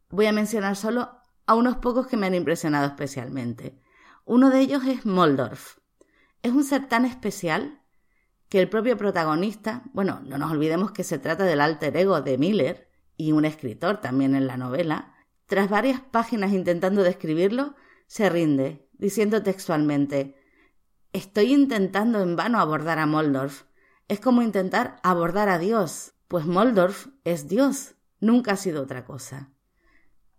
Voy 0.08 0.26
a 0.26 0.32
mencionar 0.32 0.74
solo 0.74 1.10
a 1.46 1.54
unos 1.54 1.76
pocos 1.76 2.06
que 2.06 2.16
me 2.16 2.26
han 2.26 2.34
impresionado 2.34 2.86
especialmente. 2.86 3.80
Uno 4.24 4.50
de 4.50 4.60
ellos 4.60 4.84
es 4.84 5.06
Moldorf. 5.06 5.78
Es 6.42 6.52
un 6.52 6.64
ser 6.64 6.88
tan 6.88 7.04
especial 7.04 7.83
que 8.54 8.60
el 8.60 8.68
propio 8.68 8.96
protagonista, 8.96 9.82
bueno, 9.94 10.22
no 10.24 10.38
nos 10.38 10.52
olvidemos 10.52 10.92
que 10.92 11.02
se 11.02 11.18
trata 11.18 11.42
del 11.42 11.60
alter 11.60 11.96
ego 11.96 12.22
de 12.22 12.38
Miller 12.38 12.88
y 13.16 13.32
un 13.32 13.44
escritor 13.44 14.00
también 14.00 14.36
en 14.36 14.46
la 14.46 14.56
novela, 14.56 15.12
tras 15.46 15.68
varias 15.68 16.00
páginas 16.00 16.52
intentando 16.52 17.02
describirlo, 17.02 17.74
se 18.06 18.30
rinde, 18.30 18.88
diciendo 18.92 19.42
textualmente 19.42 20.36
Estoy 21.12 21.52
intentando 21.52 22.22
en 22.22 22.36
vano 22.36 22.60
abordar 22.60 23.00
a 23.00 23.06
Moldorf. 23.06 23.64
Es 24.06 24.20
como 24.20 24.40
intentar 24.40 25.00
abordar 25.02 25.48
a 25.48 25.58
Dios, 25.58 26.14
pues 26.28 26.46
Moldorf 26.46 27.08
es 27.24 27.48
Dios, 27.48 27.96
nunca 28.20 28.52
ha 28.52 28.56
sido 28.56 28.84
otra 28.84 29.04
cosa. 29.04 29.50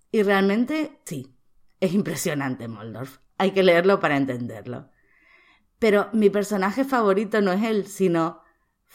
Y 0.09 0.23
realmente, 0.23 1.01
sí, 1.03 1.35
es 1.81 1.93
impresionante 1.93 2.69
Moldorf. 2.69 3.17
Hay 3.37 3.51
que 3.51 3.63
leerlo 3.63 3.99
para 3.99 4.15
entenderlo. 4.15 4.89
Pero 5.79 6.09
mi 6.13 6.29
personaje 6.29 6.83
favorito 6.83 7.41
no 7.41 7.51
es 7.51 7.63
él, 7.63 7.87
sino 7.87 8.41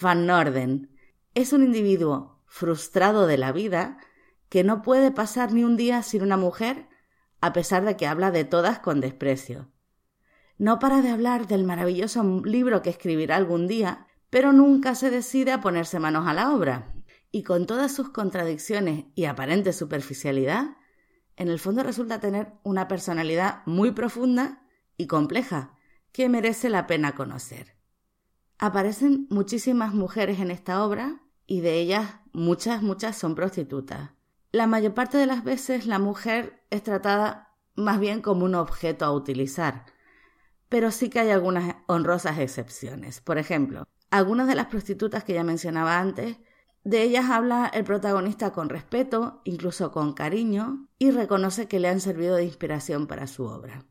Van 0.00 0.26
Norden. 0.26 0.96
Es 1.34 1.52
un 1.52 1.62
individuo 1.62 2.42
frustrado 2.46 3.26
de 3.26 3.38
la 3.38 3.52
vida 3.52 3.99
que 4.49 4.64
no 4.64 4.82
puede 4.82 5.10
pasar 5.10 5.52
ni 5.52 5.62
un 5.62 5.76
día 5.76 6.02
sin 6.02 6.22
una 6.22 6.37
mujer, 6.37 6.88
a 7.40 7.52
pesar 7.52 7.84
de 7.84 7.96
que 7.96 8.06
habla 8.06 8.30
de 8.30 8.44
todas 8.44 8.80
con 8.80 9.00
desprecio. 9.00 9.70
No 10.58 10.78
para 10.78 11.00
de 11.02 11.10
hablar 11.10 11.46
del 11.46 11.64
maravilloso 11.64 12.42
libro 12.44 12.82
que 12.82 12.90
escribirá 12.90 13.37
algún 13.37 13.66
día, 13.66 14.06
pero 14.28 14.52
nunca 14.52 14.94
se 14.94 15.10
decide 15.10 15.52
a 15.52 15.60
ponerse 15.60 16.00
manos 16.00 16.26
a 16.26 16.34
la 16.34 16.52
obra. 16.52 16.94
Y 17.30 17.44
con 17.44 17.66
todas 17.66 17.92
sus 17.92 18.10
contradicciones 18.10 19.04
y 19.14 19.26
aparente 19.26 19.72
superficialidad, 19.72 20.76
en 21.37 21.49
el 21.49 21.58
fondo 21.58 21.82
resulta 21.82 22.20
tener 22.20 22.52
una 22.64 22.88
personalidad 22.88 23.62
muy 23.66 23.92
profunda 23.92 24.62
y 24.96 25.06
compleja 25.06 25.78
que 26.12 26.28
merece 26.28 26.70
la 26.70 26.86
pena 26.86 27.14
conocer. 27.14 27.76
Aparecen 28.58 29.26
muchísimas 29.30 29.94
mujeres 29.94 30.40
en 30.40 30.50
esta 30.50 30.84
obra 30.84 31.22
y 31.46 31.60
de 31.60 31.80
ellas 31.80 32.16
muchas, 32.32 32.82
muchas 32.82 33.16
son 33.16 33.34
prostitutas. 33.34 34.10
La 34.52 34.66
mayor 34.66 34.94
parte 34.94 35.16
de 35.16 35.26
las 35.26 35.44
veces 35.44 35.86
la 35.86 35.98
mujer 35.98 36.64
es 36.70 36.82
tratada 36.82 37.56
más 37.74 38.00
bien 38.00 38.20
como 38.20 38.44
un 38.44 38.54
objeto 38.54 39.04
a 39.04 39.12
utilizar, 39.12 39.86
pero 40.68 40.90
sí 40.90 41.08
que 41.08 41.20
hay 41.20 41.30
algunas 41.30 41.76
honrosas 41.86 42.38
excepciones. 42.38 43.20
Por 43.20 43.38
ejemplo, 43.38 43.88
algunas 44.10 44.48
de 44.48 44.56
las 44.56 44.66
prostitutas 44.66 45.24
que 45.24 45.34
ya 45.34 45.44
mencionaba 45.44 45.98
antes, 45.98 46.38
de 46.82 47.02
ellas 47.02 47.30
habla 47.30 47.70
el 47.72 47.84
protagonista 47.84 48.52
con 48.52 48.68
respeto, 48.68 49.42
incluso 49.44 49.92
con 49.92 50.14
cariño, 50.14 50.88
y 50.98 51.10
reconoce 51.10 51.68
que 51.68 51.78
le 51.78 51.88
han 51.88 52.00
servido 52.00 52.36
de 52.36 52.44
inspiración 52.44 53.06
para 53.06 53.26
su 53.26 53.44
obra. 53.44 53.84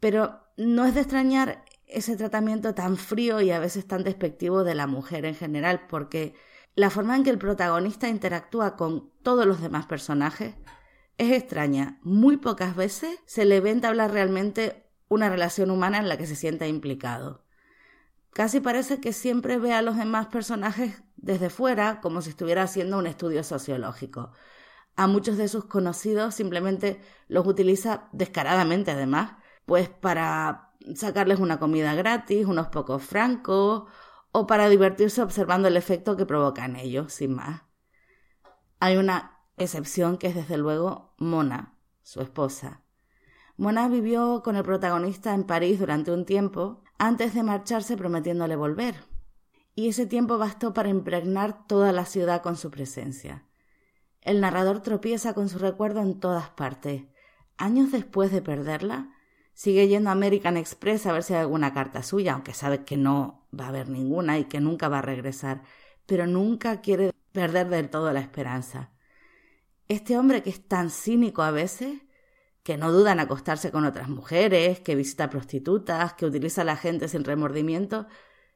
Pero 0.00 0.40
no 0.56 0.84
es 0.84 0.94
de 0.94 1.00
extrañar 1.00 1.64
ese 1.86 2.16
tratamiento 2.16 2.74
tan 2.74 2.96
frío 2.96 3.40
y 3.40 3.50
a 3.50 3.58
veces 3.58 3.86
tan 3.86 4.04
despectivo 4.04 4.64
de 4.64 4.74
la 4.74 4.86
mujer 4.86 5.24
en 5.24 5.34
general, 5.34 5.86
porque 5.88 6.34
la 6.74 6.90
forma 6.90 7.16
en 7.16 7.24
que 7.24 7.30
el 7.30 7.38
protagonista 7.38 8.08
interactúa 8.08 8.76
con 8.76 9.10
todos 9.22 9.46
los 9.46 9.60
demás 9.60 9.86
personajes 9.86 10.54
es 11.16 11.32
extraña. 11.32 11.98
Muy 12.02 12.36
pocas 12.36 12.76
veces 12.76 13.18
se 13.26 13.44
le 13.44 13.60
ve 13.60 13.70
entablar 13.70 14.12
realmente 14.12 14.88
una 15.08 15.28
relación 15.28 15.70
humana 15.70 15.98
en 15.98 16.08
la 16.08 16.16
que 16.16 16.26
se 16.26 16.36
sienta 16.36 16.66
implicado. 16.66 17.44
Casi 18.32 18.60
parece 18.60 19.00
que 19.00 19.12
siempre 19.12 19.58
ve 19.58 19.72
a 19.72 19.82
los 19.82 19.96
demás 19.96 20.28
personajes 20.28 21.02
desde 21.16 21.50
fuera, 21.50 22.00
como 22.00 22.22
si 22.22 22.30
estuviera 22.30 22.62
haciendo 22.62 22.98
un 22.98 23.06
estudio 23.06 23.42
sociológico. 23.42 24.30
A 24.94 25.06
muchos 25.06 25.36
de 25.36 25.48
sus 25.48 25.64
conocidos 25.64 26.34
simplemente 26.34 27.00
los 27.26 27.46
utiliza 27.46 28.08
descaradamente, 28.12 28.92
además, 28.92 29.32
pues 29.68 29.90
para 29.90 30.72
sacarles 30.94 31.40
una 31.40 31.58
comida 31.58 31.94
gratis, 31.94 32.46
unos 32.46 32.68
pocos 32.68 33.02
francos, 33.02 33.84
o 34.32 34.46
para 34.46 34.70
divertirse 34.70 35.20
observando 35.20 35.68
el 35.68 35.76
efecto 35.76 36.16
que 36.16 36.24
provoca 36.24 36.64
en 36.64 36.76
ellos, 36.76 37.12
sin 37.12 37.34
más. 37.34 37.64
Hay 38.80 38.96
una 38.96 39.42
excepción 39.58 40.16
que 40.16 40.28
es 40.28 40.34
desde 40.34 40.56
luego 40.56 41.14
Mona, 41.18 41.78
su 42.02 42.22
esposa. 42.22 42.82
Mona 43.58 43.88
vivió 43.88 44.42
con 44.42 44.56
el 44.56 44.62
protagonista 44.62 45.34
en 45.34 45.44
París 45.44 45.78
durante 45.78 46.12
un 46.12 46.24
tiempo 46.24 46.82
antes 46.96 47.34
de 47.34 47.42
marcharse 47.42 47.94
prometiéndole 47.98 48.56
volver. 48.56 48.94
Y 49.74 49.88
ese 49.88 50.06
tiempo 50.06 50.38
bastó 50.38 50.72
para 50.72 50.88
impregnar 50.88 51.66
toda 51.66 51.92
la 51.92 52.06
ciudad 52.06 52.40
con 52.40 52.56
su 52.56 52.70
presencia. 52.70 53.44
El 54.22 54.40
narrador 54.40 54.80
tropieza 54.80 55.34
con 55.34 55.50
su 55.50 55.58
recuerdo 55.58 56.00
en 56.00 56.20
todas 56.20 56.48
partes. 56.48 57.04
Años 57.58 57.92
después 57.92 58.32
de 58.32 58.40
perderla, 58.40 59.12
sigue 59.58 59.88
yendo 59.88 60.10
a 60.10 60.12
American 60.12 60.56
Express 60.56 61.06
a 61.06 61.12
ver 61.12 61.24
si 61.24 61.34
hay 61.34 61.40
alguna 61.40 61.74
carta 61.74 62.04
suya, 62.04 62.34
aunque 62.34 62.54
sabe 62.54 62.84
que 62.84 62.96
no 62.96 63.48
va 63.52 63.64
a 63.64 63.68
haber 63.70 63.88
ninguna 63.88 64.38
y 64.38 64.44
que 64.44 64.60
nunca 64.60 64.88
va 64.88 65.00
a 65.00 65.02
regresar, 65.02 65.64
pero 66.06 66.28
nunca 66.28 66.80
quiere 66.80 67.12
perder 67.32 67.68
del 67.68 67.90
todo 67.90 68.12
la 68.12 68.20
esperanza. 68.20 68.92
Este 69.88 70.16
hombre 70.16 70.44
que 70.44 70.50
es 70.50 70.68
tan 70.68 70.90
cínico 70.90 71.42
a 71.42 71.50
veces, 71.50 72.02
que 72.62 72.76
no 72.76 72.92
duda 72.92 73.10
en 73.10 73.18
acostarse 73.18 73.72
con 73.72 73.84
otras 73.84 74.08
mujeres, 74.08 74.78
que 74.78 74.94
visita 74.94 75.28
prostitutas, 75.28 76.12
que 76.12 76.26
utiliza 76.26 76.62
a 76.62 76.64
la 76.64 76.76
gente 76.76 77.08
sin 77.08 77.24
remordimiento, 77.24 78.06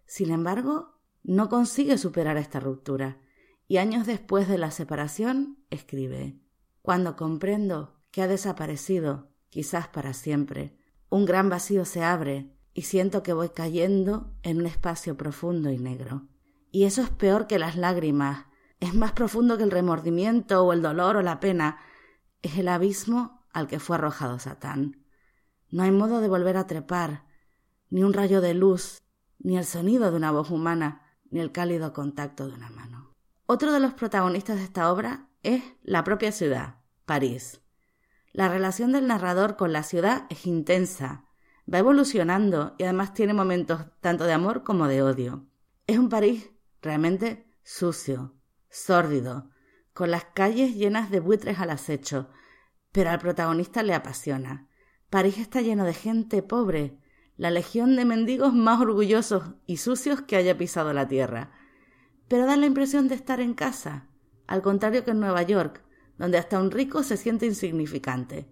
sin 0.06 0.30
embargo, 0.30 1.00
no 1.24 1.48
consigue 1.48 1.98
superar 1.98 2.36
esta 2.36 2.60
ruptura. 2.60 3.18
Y 3.66 3.78
años 3.78 4.06
después 4.06 4.46
de 4.46 4.58
la 4.58 4.70
separación, 4.70 5.64
escribe 5.68 6.38
Cuando 6.80 7.16
comprendo 7.16 7.98
que 8.12 8.22
ha 8.22 8.28
desaparecido, 8.28 9.32
quizás 9.48 9.88
para 9.88 10.12
siempre, 10.12 10.76
un 11.12 11.26
gran 11.26 11.50
vacío 11.50 11.84
se 11.84 12.02
abre 12.02 12.50
y 12.72 12.82
siento 12.82 13.22
que 13.22 13.34
voy 13.34 13.50
cayendo 13.50 14.32
en 14.42 14.60
un 14.60 14.66
espacio 14.66 15.14
profundo 15.14 15.68
y 15.70 15.76
negro. 15.76 16.26
Y 16.70 16.84
eso 16.84 17.02
es 17.02 17.10
peor 17.10 17.46
que 17.46 17.58
las 17.58 17.76
lágrimas, 17.76 18.46
es 18.80 18.94
más 18.94 19.12
profundo 19.12 19.58
que 19.58 19.62
el 19.62 19.70
remordimiento 19.70 20.64
o 20.64 20.72
el 20.72 20.80
dolor 20.80 21.16
o 21.16 21.22
la 21.22 21.38
pena, 21.38 21.76
es 22.40 22.56
el 22.56 22.66
abismo 22.66 23.44
al 23.52 23.66
que 23.66 23.78
fue 23.78 23.96
arrojado 23.96 24.38
Satán. 24.38 25.04
No 25.68 25.82
hay 25.82 25.90
modo 25.90 26.22
de 26.22 26.28
volver 26.28 26.56
a 26.56 26.66
trepar, 26.66 27.26
ni 27.90 28.02
un 28.02 28.14
rayo 28.14 28.40
de 28.40 28.54
luz, 28.54 29.02
ni 29.38 29.58
el 29.58 29.66
sonido 29.66 30.10
de 30.10 30.16
una 30.16 30.30
voz 30.30 30.50
humana, 30.50 31.02
ni 31.30 31.40
el 31.40 31.52
cálido 31.52 31.92
contacto 31.92 32.48
de 32.48 32.54
una 32.54 32.70
mano. 32.70 33.14
Otro 33.44 33.70
de 33.70 33.80
los 33.80 33.92
protagonistas 33.92 34.56
de 34.56 34.64
esta 34.64 34.90
obra 34.90 35.28
es 35.42 35.62
la 35.82 36.04
propia 36.04 36.32
ciudad, 36.32 36.76
París. 37.04 37.61
La 38.32 38.48
relación 38.48 38.92
del 38.92 39.06
narrador 39.06 39.56
con 39.56 39.72
la 39.72 39.82
ciudad 39.82 40.24
es 40.30 40.46
intensa, 40.46 41.26
va 41.72 41.78
evolucionando 41.78 42.74
y 42.78 42.84
además 42.84 43.12
tiene 43.12 43.34
momentos 43.34 43.86
tanto 44.00 44.24
de 44.24 44.32
amor 44.32 44.62
como 44.64 44.88
de 44.88 45.02
odio. 45.02 45.46
Es 45.86 45.98
un 45.98 46.08
París 46.08 46.50
realmente 46.80 47.46
sucio, 47.62 48.34
sórdido, 48.70 49.50
con 49.92 50.10
las 50.10 50.24
calles 50.24 50.74
llenas 50.74 51.10
de 51.10 51.20
buitres 51.20 51.58
al 51.58 51.70
acecho, 51.70 52.30
pero 52.90 53.10
al 53.10 53.18
protagonista 53.18 53.82
le 53.82 53.94
apasiona. 53.94 54.68
París 55.10 55.36
está 55.36 55.60
lleno 55.60 55.84
de 55.84 55.92
gente 55.92 56.42
pobre, 56.42 56.98
la 57.36 57.50
legión 57.50 57.96
de 57.96 58.06
mendigos 58.06 58.54
más 58.54 58.80
orgullosos 58.80 59.54
y 59.66 59.76
sucios 59.76 60.22
que 60.22 60.36
haya 60.36 60.56
pisado 60.56 60.94
la 60.94 61.06
tierra. 61.06 61.52
Pero 62.28 62.46
da 62.46 62.56
la 62.56 62.66
impresión 62.66 63.08
de 63.08 63.14
estar 63.14 63.40
en 63.40 63.52
casa, 63.52 64.08
al 64.46 64.62
contrario 64.62 65.04
que 65.04 65.10
en 65.10 65.20
Nueva 65.20 65.42
York, 65.42 65.84
donde 66.22 66.38
hasta 66.38 66.60
un 66.60 66.70
rico 66.70 67.02
se 67.02 67.16
siente 67.16 67.46
insignificante. 67.46 68.48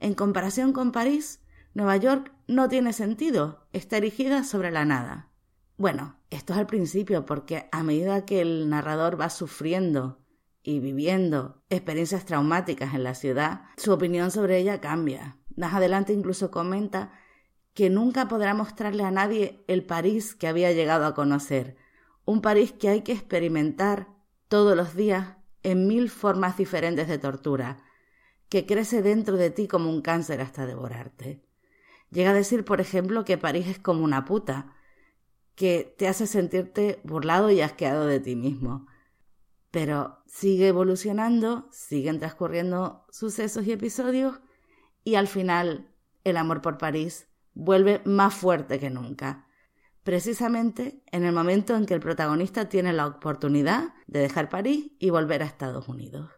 En 0.00 0.12
comparación 0.14 0.72
con 0.72 0.90
París, 0.90 1.40
Nueva 1.72 1.96
York 1.96 2.32
no 2.48 2.68
tiene 2.68 2.92
sentido, 2.92 3.68
está 3.72 3.98
erigida 3.98 4.42
sobre 4.42 4.72
la 4.72 4.84
nada. 4.84 5.30
Bueno, 5.76 6.16
esto 6.30 6.52
es 6.52 6.58
al 6.58 6.66
principio, 6.66 7.24
porque 7.24 7.68
a 7.70 7.84
medida 7.84 8.24
que 8.24 8.40
el 8.40 8.68
narrador 8.68 9.20
va 9.20 9.30
sufriendo 9.30 10.18
y 10.64 10.80
viviendo 10.80 11.62
experiencias 11.70 12.24
traumáticas 12.24 12.92
en 12.92 13.04
la 13.04 13.14
ciudad, 13.14 13.66
su 13.76 13.92
opinión 13.92 14.32
sobre 14.32 14.58
ella 14.58 14.80
cambia. 14.80 15.38
Más 15.54 15.74
adelante 15.74 16.12
incluso 16.12 16.50
comenta 16.50 17.12
que 17.72 17.88
nunca 17.88 18.26
podrá 18.26 18.52
mostrarle 18.52 19.04
a 19.04 19.12
nadie 19.12 19.62
el 19.68 19.86
París 19.86 20.34
que 20.34 20.48
había 20.48 20.72
llegado 20.72 21.06
a 21.06 21.14
conocer, 21.14 21.76
un 22.24 22.42
París 22.42 22.72
que 22.72 22.88
hay 22.88 23.02
que 23.02 23.12
experimentar 23.12 24.08
todos 24.48 24.76
los 24.76 24.96
días 24.96 25.36
en 25.62 25.86
mil 25.86 26.10
formas 26.10 26.56
diferentes 26.56 27.08
de 27.08 27.18
tortura, 27.18 27.82
que 28.48 28.66
crece 28.66 29.02
dentro 29.02 29.36
de 29.36 29.50
ti 29.50 29.68
como 29.68 29.90
un 29.90 30.02
cáncer 30.02 30.40
hasta 30.40 30.66
devorarte. 30.66 31.42
Llega 32.10 32.30
a 32.30 32.34
decir, 32.34 32.64
por 32.64 32.80
ejemplo, 32.80 33.24
que 33.24 33.38
París 33.38 33.66
es 33.68 33.78
como 33.78 34.04
una 34.04 34.24
puta, 34.24 34.74
que 35.54 35.94
te 35.98 36.08
hace 36.08 36.26
sentirte 36.26 37.00
burlado 37.04 37.50
y 37.50 37.60
asqueado 37.60 38.06
de 38.06 38.20
ti 38.20 38.36
mismo. 38.36 38.86
Pero 39.70 40.22
sigue 40.26 40.68
evolucionando, 40.68 41.68
siguen 41.70 42.18
transcurriendo 42.18 43.06
sucesos 43.10 43.66
y 43.66 43.72
episodios 43.72 44.40
y 45.04 45.14
al 45.14 45.28
final 45.28 45.90
el 46.24 46.36
amor 46.36 46.60
por 46.60 46.78
París 46.78 47.28
vuelve 47.54 48.02
más 48.04 48.34
fuerte 48.34 48.78
que 48.78 48.90
nunca. 48.90 49.46
Precisamente 50.02 51.02
en 51.12 51.24
el 51.24 51.32
momento 51.32 51.76
en 51.76 51.86
que 51.86 51.94
el 51.94 52.00
protagonista 52.00 52.68
tiene 52.68 52.92
la 52.92 53.06
oportunidad 53.06 53.94
de 54.06 54.20
dejar 54.20 54.48
París 54.48 54.92
y 54.98 55.10
volver 55.10 55.42
a 55.42 55.46
Estados 55.46 55.88
Unidos. 55.88 56.30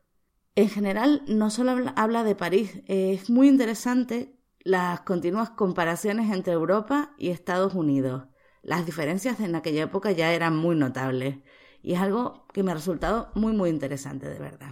En 0.54 0.68
general, 0.68 1.22
no 1.26 1.50
solo 1.50 1.74
habla 1.96 2.24
de 2.24 2.36
París, 2.36 2.82
es 2.86 3.30
muy 3.30 3.48
interesante 3.48 4.38
las 4.60 5.00
continuas 5.00 5.50
comparaciones 5.50 6.32
entre 6.32 6.52
Europa 6.52 7.14
y 7.18 7.30
Estados 7.30 7.74
Unidos. 7.74 8.28
Las 8.62 8.86
diferencias 8.86 9.40
en 9.40 9.54
aquella 9.54 9.84
época 9.84 10.12
ya 10.12 10.32
eran 10.32 10.56
muy 10.56 10.76
notables. 10.76 11.38
Y 11.82 11.94
es 11.94 12.00
algo 12.00 12.46
que 12.52 12.62
me 12.62 12.70
ha 12.70 12.74
resultado 12.74 13.30
muy 13.34 13.52
muy 13.52 13.68
interesante 13.68 14.28
de 14.28 14.38
verdad. 14.38 14.70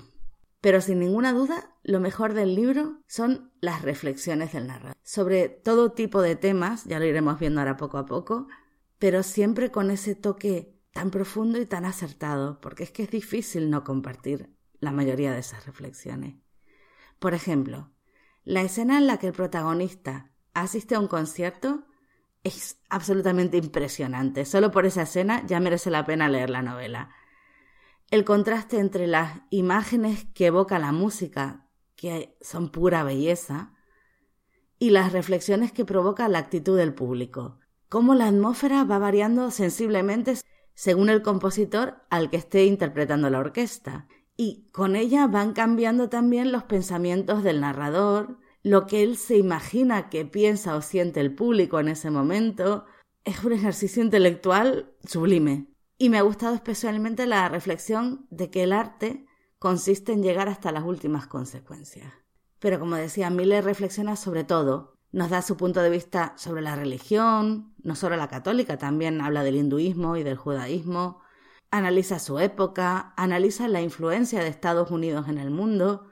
Pero 0.63 0.81
sin 0.81 1.01
ninguna 1.01 1.33
duda, 1.33 1.77
lo 1.83 1.99
mejor 1.99 2.35
del 2.35 2.55
libro 2.55 3.03
son 3.09 3.53
las 3.61 3.83
reflexiones 3.83 4.53
del 4.53 4.69
narrador. 4.69 4.97
Sobre 5.03 5.49
todo 5.49 5.93
tipo 5.93 6.23
de 6.23 6.37
temas, 6.37 6.85
ya 6.85 7.01
lo 7.01 7.05
iremos 7.05 7.39
viendo 7.41 7.61
ahora 7.61 7.77
poco 7.77 7.99
a 7.99 8.07
poco, 8.07 8.47
pero 9.03 9.25
siempre 9.25 9.73
con 9.73 9.91
ese 9.91 10.15
toque 10.15 10.81
tan 10.93 11.11
profundo 11.11 11.61
y 11.61 11.67
tan 11.67 11.85
acertado, 11.85 12.61
porque 12.61 12.85
es 12.85 12.93
que 12.93 13.03
es 13.03 13.11
difícil 13.11 13.69
no 13.69 13.83
compartir 13.83 14.55
la 14.79 14.93
mayoría 14.93 15.33
de 15.33 15.41
esas 15.41 15.67
reflexiones. 15.67 16.37
Por 17.19 17.35
ejemplo, 17.35 17.91
la 18.45 18.63
escena 18.63 18.99
en 18.99 19.09
la 19.09 19.19
que 19.19 19.27
el 19.27 19.33
protagonista 19.33 20.31
asiste 20.55 20.95
a 20.95 21.01
un 21.01 21.09
concierto 21.09 21.85
es 22.45 22.81
absolutamente 22.91 23.57
impresionante. 23.57 24.45
Solo 24.45 24.71
por 24.71 24.87
esa 24.87 25.03
escena 25.03 25.45
ya 25.49 25.59
merece 25.59 25.91
la 25.91 26.07
pena 26.07 26.29
leer 26.29 26.51
la 26.51 26.63
novela. 26.63 27.11
El 28.09 28.25
contraste 28.25 28.79
entre 28.79 29.09
las 29.09 29.41
imágenes 29.51 30.27
que 30.33 30.47
evoca 30.47 30.79
la 30.79 30.93
música, 30.93 31.67
que 31.97 32.39
son 32.41 32.71
pura 32.71 33.03
belleza, 33.03 33.73
y 34.79 34.91
las 34.91 35.13
reflexiones 35.13 35.73
que 35.73 35.85
provoca 35.85 36.29
la 36.29 36.39
actitud 36.39 36.79
del 36.79 36.95
público. 36.95 37.59
Cómo 37.93 38.15
la 38.15 38.29
atmósfera 38.29 38.85
va 38.85 38.99
variando 38.99 39.51
sensiblemente 39.51 40.39
según 40.73 41.11
el 41.11 41.21
compositor 41.21 41.97
al 42.09 42.31
que 42.31 42.39
esté 42.39 42.65
interpretando 42.65 43.29
la 43.29 43.39
orquesta. 43.39 44.09
Y 44.35 44.67
con 44.73 44.97
ella 44.97 45.27
van 45.27 45.53
cambiando 45.53 46.09
también 46.09 46.53
los 46.53 46.63
pensamientos 46.63 47.43
del 47.43 47.61
narrador, 47.61 48.39
lo 48.63 48.87
que 48.87 49.03
él 49.03 49.19
se 49.19 49.37
imagina 49.37 50.09
que 50.09 50.25
piensa 50.25 50.75
o 50.75 50.81
siente 50.81 51.21
el 51.21 51.35
público 51.35 51.81
en 51.81 51.89
ese 51.89 52.11
momento. 52.11 52.87
Es 53.25 53.45
un 53.45 53.53
ejercicio 53.53 54.03
intelectual 54.03 54.97
sublime. 55.07 55.67
Y 55.99 56.09
me 56.09 56.17
ha 56.17 56.23
gustado 56.23 56.55
especialmente 56.55 57.27
la 57.27 57.47
reflexión 57.51 58.27
de 58.31 58.51
que 58.51 58.63
el 58.63 58.73
arte 58.73 59.27
consiste 59.59 60.15
en 60.15 60.23
llegar 60.23 60.49
hasta 60.49 60.73
las 60.73 60.85
últimas 60.85 61.27
consecuencias. 61.27 62.11
Pero 62.59 62.81
como 62.81 62.97
decía, 62.97 63.29
Miller 63.29 63.63
reflexiona 63.63 64.17
sobre 64.17 64.45
todo, 64.45 64.92
nos 65.13 65.31
da 65.31 65.43
su 65.43 65.57
punto 65.57 65.83
de 65.83 65.91
vista 65.91 66.35
sobre 66.37 66.63
la 66.63 66.75
religión, 66.75 67.75
no 67.83 67.95
solo 67.95 68.17
la 68.17 68.29
católica, 68.29 68.79
también 68.79 69.21
habla 69.21 69.45
del 69.45 69.57
hinduismo 69.57 70.17
y 70.17 70.23
del 70.23 70.37
judaísmo, 70.37 71.21
analiza 71.71 72.19
su 72.19 72.39
época, 72.39 73.13
analiza 73.17 73.69
la 73.69 73.83
influencia 73.83 74.41
de 74.41 74.49
Estados 74.49 74.91
Unidos 74.91 75.29
en 75.29 75.39
el 75.39 75.51
mundo 75.51 76.09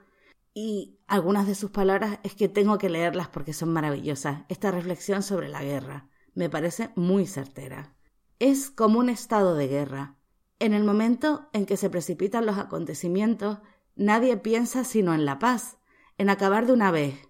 y 0.53 0.99
algunas 1.07 1.47
de 1.47 1.55
sus 1.55 1.71
palabras 1.71 2.19
es 2.23 2.35
que 2.35 2.49
tengo 2.49 2.77
que 2.77 2.89
leerlas 2.89 3.27
porque 3.27 3.53
son 3.53 3.73
maravillosas. 3.73 4.43
Esta 4.49 4.71
reflexión 4.71 5.23
sobre 5.23 5.49
la 5.49 5.63
guerra 5.63 6.09
me 6.33 6.49
parece 6.49 6.91
muy 6.95 7.25
certera. 7.25 7.95
Es 8.39 8.69
como 8.69 8.99
un 8.99 9.09
estado 9.09 9.55
de 9.55 9.67
guerra. 9.67 10.15
En 10.59 10.73
el 10.73 10.83
momento 10.83 11.49
en 11.53 11.65
que 11.65 11.77
se 11.77 11.89
precipitan 11.89 12.45
los 12.45 12.57
acontecimientos, 12.57 13.59
nadie 13.95 14.37
piensa 14.37 14.83
sino 14.83 15.13
en 15.13 15.25
la 15.25 15.39
paz, 15.39 15.77
en 16.17 16.29
acabar 16.29 16.65
de 16.65 16.73
una 16.73 16.91
vez. 16.91 17.29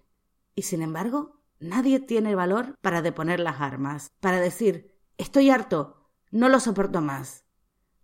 Y 0.54 0.62
sin 0.62 0.82
embargo, 0.82 1.41
nadie 1.62 2.00
tiene 2.00 2.34
valor 2.34 2.76
para 2.80 3.02
deponer 3.02 3.40
las 3.40 3.60
armas, 3.60 4.10
para 4.20 4.40
decir 4.40 4.94
estoy 5.18 5.50
harto, 5.50 6.08
no 6.30 6.48
lo 6.48 6.60
soporto 6.60 7.00
más. 7.00 7.44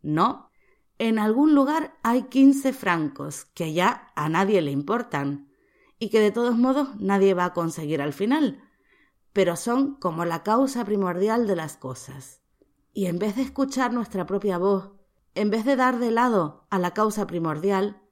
No, 0.03 0.50
en 0.99 1.19
algún 1.19 1.55
lugar 1.55 1.97
hay 2.03 2.25
quince 2.25 2.73
francos 2.73 3.45
que 3.55 3.73
ya 3.73 4.12
a 4.17 4.29
nadie 4.29 4.62
le 4.62 4.71
importan 4.71 5.49
y 5.99 6.11
que 6.11 6.21
de 6.21 6.31
todos 6.31 6.57
modos 6.57 6.88
nadie 6.99 7.35
va 7.35 7.47
a 7.47 7.53
conseguir 7.53 8.00
al 8.03 8.12
final, 8.12 8.62
pero 9.33 9.57
son 9.57 9.97
como 9.97 10.25
la 10.25 10.43
causa 10.43 10.85
primordial 10.85 11.47
de 11.47 11.57
las 11.57 11.77
cosas. 11.77 12.43
Y 12.93 13.07
en 13.07 13.19
vez 13.19 13.37
de 13.37 13.43
escuchar 13.43 13.93
nuestra 13.93 14.27
propia 14.27 14.59
voz, 14.59 14.93
en 15.35 15.50
vez 15.50 15.65
de 15.65 15.77
dar 15.77 15.99
de 15.99 16.11
lado 16.11 16.67
a 16.71 16.79
la 16.79 16.93
causa 16.93 17.27
primordial, 17.27 18.03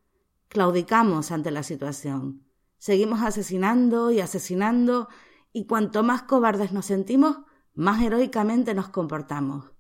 claudicamos 0.49 1.33
ante 1.33 1.51
la 1.51 1.63
situación. 1.63 2.47
Seguimos 2.79 3.23
asesinando 3.23 4.13
y 4.13 4.21
asesinando, 4.21 5.09
y 5.57 5.65
cuanto 5.65 6.03
más 6.03 6.25
cobardes 6.25 6.73
nos 6.73 6.85
sentimos, 6.85 7.39
más 7.73 8.03
heroicamente 8.03 8.75
nos 8.75 8.91
comportamos. 8.91 9.73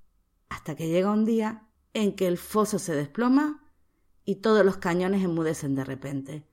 Hasta 0.48 0.74
que 0.74 0.88
llega 0.88 1.12
un 1.12 1.26
día 1.26 1.68
en 1.92 2.16
que 2.16 2.26
el 2.26 2.38
foso 2.38 2.78
se 2.78 2.94
desploma 2.94 3.62
y 4.24 4.36
todos 4.36 4.64
los 4.64 4.78
cañones 4.78 5.22
enmudecen 5.22 5.74
de 5.74 5.84
repente, 5.84 6.48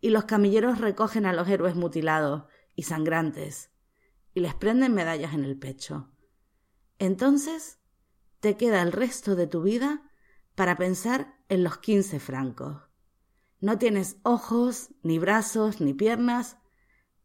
y 0.00 0.10
los 0.10 0.26
camilleros 0.26 0.78
recogen 0.78 1.26
a 1.26 1.32
los 1.32 1.48
héroes 1.48 1.74
mutilados 1.74 2.44
y 2.76 2.84
sangrantes, 2.84 3.72
y 4.32 4.38
les 4.38 4.54
prenden 4.54 4.94
medallas 4.94 5.34
en 5.34 5.42
el 5.42 5.58
pecho. 5.58 6.12
Entonces 7.00 7.80
te 8.38 8.56
queda 8.56 8.80
el 8.82 8.92
resto 8.92 9.34
de 9.34 9.48
tu 9.48 9.60
vida 9.60 10.08
para 10.54 10.76
pensar 10.76 11.36
en 11.48 11.64
los 11.64 11.78
quince 11.78 12.20
francos. 12.20 12.80
No 13.58 13.76
tienes 13.76 14.18
ojos, 14.22 14.90
ni 15.02 15.18
brazos, 15.18 15.80
ni 15.80 15.94
piernas, 15.94 16.58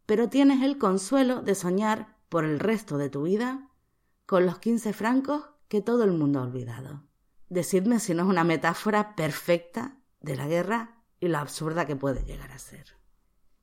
pero 0.06 0.30
tienes 0.30 0.62
el 0.62 0.78
consuelo 0.78 1.42
de 1.42 1.56
soñar 1.56 2.18
por 2.30 2.46
el 2.46 2.60
resto 2.60 2.98
de 2.98 3.10
tu 3.10 3.24
vida 3.24 3.70
con 4.26 4.46
los 4.46 4.60
quince 4.60 4.94
francos 4.94 5.44
que 5.68 5.82
todo 5.82 6.04
el 6.04 6.12
mundo 6.12 6.39
ha 6.39 6.44
olvidado. 6.44 7.04
Decidme 7.50 8.00
si 8.00 8.13
no 8.13 8.24
es 8.24 8.30
una 8.30 8.44
metáfora 8.44 9.16
perfecta 9.16 9.98
de 10.22 10.36
la 10.36 10.48
guerra 10.48 11.04
y 11.20 11.28
lo 11.28 11.38
absurda 11.38 11.86
que 11.86 11.96
puede 11.96 12.24
llegar 12.26 12.52
a 12.52 12.60
ser. 12.60 12.98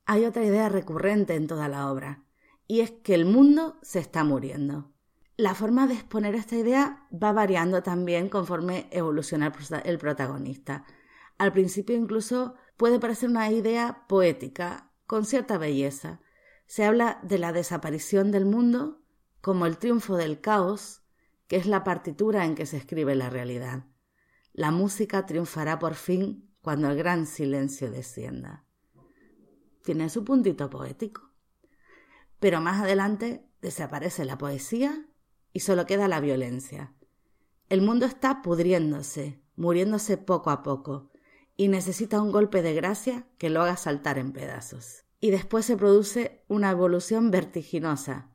Hay 0.07 0.25
otra 0.25 0.45
idea 0.45 0.69
recurrente 0.69 1.35
en 1.35 1.47
toda 1.47 1.69
la 1.69 1.91
obra, 1.91 2.25
y 2.67 2.81
es 2.81 2.91
que 2.91 3.15
el 3.15 3.25
mundo 3.25 3.79
se 3.83 3.99
está 3.99 4.25
muriendo. 4.25 4.93
La 5.37 5.55
forma 5.55 5.87
de 5.87 5.95
exponer 5.95 6.35
esta 6.35 6.57
idea 6.57 7.07
va 7.11 7.33
variando 7.33 7.83
también 7.83 8.29
conforme 8.29 8.89
evoluciona 8.91 9.53
el 9.85 9.99
protagonista. 9.99 10.85
Al 11.39 11.53
principio 11.53 11.97
incluso 11.97 12.55
puede 12.77 13.01
parecer 13.01 13.31
una 13.31 13.51
idea 13.51 14.05
poética, 14.07 14.93
con 15.07 15.25
cierta 15.25 15.59
belleza. 15.59 16.21
Se 16.71 16.85
habla 16.85 17.19
de 17.25 17.39
la 17.39 17.53
desaparición 17.53 18.31
del 18.31 18.45
mundo 18.45 19.03
como 19.41 19.67
el 19.67 19.77
triunfo 19.77 20.17
del 20.17 20.41
caos 20.41 21.03
que 21.49 21.57
es 21.57 21.67
la 21.67 21.83
partitura 21.83 22.45
en 22.45 22.55
que 22.55 22.65
se 22.65 22.77
escribe 22.77 23.17
la 23.17 23.29
realidad. 23.29 23.87
La 24.53 24.71
música 24.71 25.27
triunfará 25.27 25.81
por 25.81 25.95
fin 25.95 26.49
cuando 26.63 26.89
el 26.89 26.97
gran 26.97 27.27
silencio 27.27 27.91
descienda. 27.91 28.67
Tiene 29.83 30.09
su 30.11 30.23
puntito 30.23 30.71
poético. 30.71 31.33
Pero 32.39 32.61
más 32.61 32.81
adelante 32.81 33.51
desaparece 33.61 34.25
la 34.25 34.39
poesía 34.39 35.09
y 35.53 35.59
solo 35.59 35.87
queda 35.87 36.07
la 36.07 36.21
violencia. 36.21 36.95
El 37.69 37.83
mundo 37.83 38.07
está 38.07 38.43
pudriéndose, 38.43 39.43
muriéndose 39.57 40.19
poco 40.19 40.51
a 40.51 40.63
poco, 40.63 41.11
y 41.57 41.67
necesita 41.67 42.23
un 42.23 42.31
golpe 42.31 42.63
de 42.63 42.75
gracia 42.75 43.27
que 43.39 43.51
lo 43.51 43.61
haga 43.61 43.77
saltar 43.77 44.19
en 44.19 44.33
pedazos. 44.33 45.05
Y 45.21 45.31
después 45.31 45.67
se 45.67 45.77
produce 45.77 46.45
una 46.49 46.71
evolución 46.71 47.31
vertiginosa, 47.31 48.31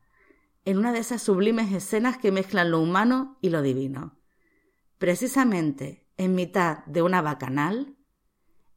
en 0.64 0.78
una 0.78 0.92
de 0.92 1.00
esas 1.00 1.22
sublimes 1.22 1.72
escenas 1.72 2.18
que 2.18 2.32
mezclan 2.32 2.70
lo 2.70 2.80
humano 2.80 3.38
y 3.40 3.50
lo 3.50 3.62
divino. 3.62 4.18
Precisamente 4.98 6.06
en 6.16 6.34
mitad 6.34 6.84
de 6.86 7.02
una 7.02 7.22
bacanal, 7.22 7.96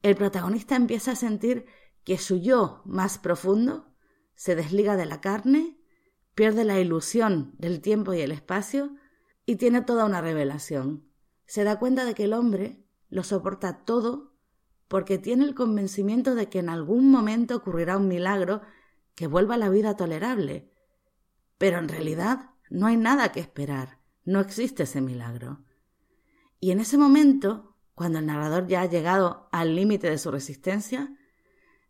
el 0.01 0.15
protagonista 0.15 0.75
empieza 0.75 1.11
a 1.11 1.15
sentir 1.15 1.65
que 2.03 2.17
su 2.17 2.37
yo 2.37 2.81
más 2.85 3.17
profundo 3.17 3.93
se 4.35 4.55
desliga 4.55 4.95
de 4.95 5.05
la 5.05 5.21
carne, 5.21 5.77
pierde 6.33 6.63
la 6.63 6.79
ilusión 6.79 7.53
del 7.57 7.81
tiempo 7.81 8.13
y 8.13 8.21
el 8.21 8.31
espacio 8.31 8.95
y 9.45 9.57
tiene 9.57 9.81
toda 9.81 10.05
una 10.05 10.21
revelación. 10.21 11.09
Se 11.45 11.63
da 11.63 11.79
cuenta 11.79 12.05
de 12.05 12.13
que 12.13 12.25
el 12.25 12.33
hombre 12.33 12.85
lo 13.09 13.23
soporta 13.23 13.83
todo 13.83 14.28
porque 14.89 15.19
tiene 15.19 15.45
el 15.45 15.55
convencimiento 15.55 16.35
de 16.35 16.49
que 16.49 16.59
en 16.59 16.67
algún 16.67 17.09
momento 17.09 17.55
ocurrirá 17.55 17.95
un 17.95 18.09
milagro 18.09 18.61
que 19.15 19.27
vuelva 19.27 19.55
la 19.55 19.69
vida 19.69 19.95
tolerable, 19.95 20.73
pero 21.57 21.77
en 21.77 21.87
realidad 21.87 22.49
no 22.69 22.87
hay 22.87 22.97
nada 22.97 23.31
que 23.31 23.39
esperar, 23.39 23.99
no 24.25 24.39
existe 24.39 24.83
ese 24.83 24.99
milagro. 24.99 25.63
Y 26.59 26.71
en 26.71 26.79
ese 26.79 26.97
momento, 26.97 27.77
cuando 27.93 28.19
el 28.19 28.25
narrador 28.25 28.67
ya 28.67 28.81
ha 28.81 28.85
llegado 28.87 29.47
al 29.51 29.75
límite 29.75 30.09
de 30.09 30.17
su 30.17 30.31
resistencia, 30.31 31.15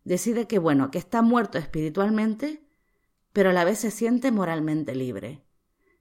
decide 0.04 0.46
que 0.46 0.58
bueno, 0.58 0.90
que 0.90 0.98
está 0.98 1.22
muerto 1.22 1.56
espiritualmente, 1.56 2.68
pero 3.32 3.50
a 3.50 3.52
la 3.54 3.64
vez 3.64 3.78
se 3.78 3.90
siente 3.90 4.30
moralmente 4.30 4.94
libre. 4.94 5.46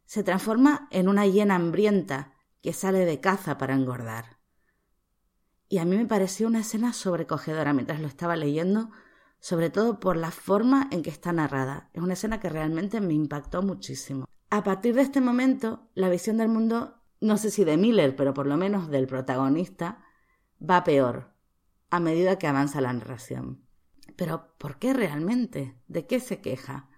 Se 0.05 0.23
transforma 0.23 0.89
en 0.91 1.07
una 1.07 1.25
hiena 1.27 1.55
hambrienta 1.55 2.33
que 2.61 2.73
sale 2.73 3.05
de 3.05 3.21
caza 3.21 3.57
para 3.57 3.75
engordar. 3.75 4.38
Y 5.69 5.77
a 5.77 5.85
mí 5.85 5.95
me 5.95 6.07
pareció 6.07 6.47
una 6.47 6.61
escena 6.61 6.93
sobrecogedora 6.93 7.73
mientras 7.73 8.01
lo 8.01 8.07
estaba 8.07 8.35
leyendo, 8.35 8.89
sobre 9.39 9.69
todo 9.69 9.99
por 9.99 10.17
la 10.17 10.31
forma 10.31 10.87
en 10.91 11.03
que 11.03 11.11
está 11.11 11.31
narrada. 11.31 11.91
Es 11.93 12.01
una 12.01 12.13
escena 12.13 12.39
que 12.39 12.49
realmente 12.49 12.99
me 12.99 13.13
impactó 13.13 13.61
muchísimo. 13.61 14.25
A 14.49 14.63
partir 14.63 14.95
de 14.95 15.03
este 15.03 15.21
momento, 15.21 15.87
la 15.93 16.09
visión 16.09 16.37
del 16.37 16.49
mundo, 16.49 17.03
no 17.21 17.37
sé 17.37 17.51
si 17.51 17.63
de 17.63 17.77
Miller, 17.77 18.15
pero 18.15 18.33
por 18.33 18.47
lo 18.47 18.57
menos 18.57 18.89
del 18.89 19.05
protagonista, 19.05 20.03
va 20.59 20.83
peor 20.83 21.35
a 21.91 21.99
medida 21.99 22.39
que 22.39 22.47
avanza 22.47 22.81
la 22.81 22.91
narración. 22.91 23.63
Pero 24.15 24.55
¿por 24.57 24.79
qué 24.79 24.93
realmente? 24.93 25.79
¿De 25.87 26.07
qué 26.07 26.19
se 26.19 26.41
queja? 26.41 26.89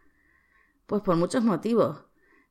Pues 0.85 1.01
por 1.01 1.17
muchos 1.17 1.43
motivos. 1.43 2.05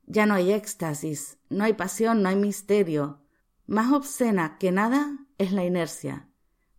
Ya 0.04 0.26
no 0.26 0.34
hay 0.34 0.52
éxtasis, 0.52 1.38
no 1.48 1.64
hay 1.64 1.72
pasión, 1.72 2.22
no 2.22 2.28
hay 2.28 2.36
misterio. 2.36 3.22
Más 3.66 3.90
obscena 3.92 4.58
que 4.58 4.70
nada 4.70 5.26
es 5.40 5.52
la 5.52 5.64
inercia. 5.64 6.28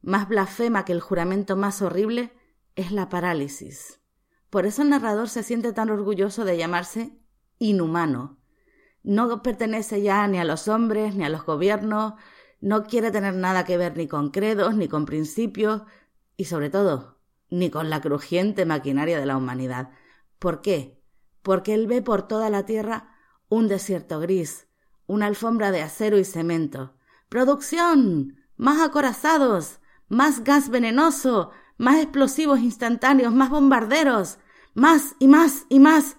Más 0.03 0.29
blasfema 0.29 0.85
que 0.85 0.93
el 0.93 1.01
juramento 1.01 1.55
más 1.55 1.81
horrible 1.81 2.31
es 2.75 2.91
la 2.91 3.09
parálisis. 3.09 3.99
Por 4.51 4.67
eso 4.67 4.83
el 4.83 4.89
narrador 4.89 5.29
se 5.29 5.41
siente 5.41 5.73
tan 5.73 5.89
orgulloso 5.89 6.45
de 6.45 6.57
llamarse 6.57 7.17
inhumano. 7.57 8.37
No 9.01 9.41
pertenece 9.41 10.03
ya 10.03 10.27
ni 10.27 10.37
a 10.37 10.43
los 10.43 10.67
hombres 10.67 11.15
ni 11.15 11.23
a 11.23 11.29
los 11.29 11.43
gobiernos, 11.43 12.13
no 12.59 12.83
quiere 12.83 13.09
tener 13.09 13.33
nada 13.33 13.65
que 13.65 13.77
ver 13.77 13.97
ni 13.97 14.07
con 14.07 14.29
credos, 14.29 14.75
ni 14.75 14.87
con 14.87 15.07
principios, 15.07 15.81
y 16.37 16.45
sobre 16.45 16.69
todo, 16.69 17.19
ni 17.49 17.71
con 17.71 17.89
la 17.89 17.99
crujiente 17.99 18.67
maquinaria 18.67 19.19
de 19.19 19.25
la 19.25 19.37
humanidad. 19.37 19.89
¿Por 20.37 20.61
qué? 20.61 21.01
Porque 21.41 21.73
él 21.73 21.87
ve 21.87 22.03
por 22.03 22.27
toda 22.27 22.51
la 22.51 22.67
tierra 22.67 23.15
un 23.49 23.67
desierto 23.67 24.19
gris, 24.19 24.67
una 25.07 25.25
alfombra 25.25 25.71
de 25.71 25.81
acero 25.81 26.19
y 26.19 26.25
cemento. 26.25 26.93
¡Producción! 27.27 28.40
¡Más 28.61 28.79
acorazados! 28.79 29.79
¡Más 30.07 30.45
gas 30.45 30.69
venenoso! 30.69 31.51
más 31.81 31.97
explosivos 31.97 32.59
instantáneos, 32.59 33.33
más 33.33 33.49
bombarderos, 33.49 34.37
más 34.75 35.15
y 35.17 35.27
más 35.27 35.65
y 35.67 35.79
más, 35.79 36.15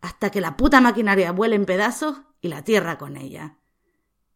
hasta 0.00 0.30
que 0.30 0.40
la 0.40 0.56
puta 0.56 0.80
maquinaria 0.80 1.30
vuele 1.30 1.56
en 1.56 1.66
pedazos 1.66 2.22
y 2.40 2.48
la 2.48 2.64
tierra 2.64 2.96
con 2.96 3.18
ella. 3.18 3.58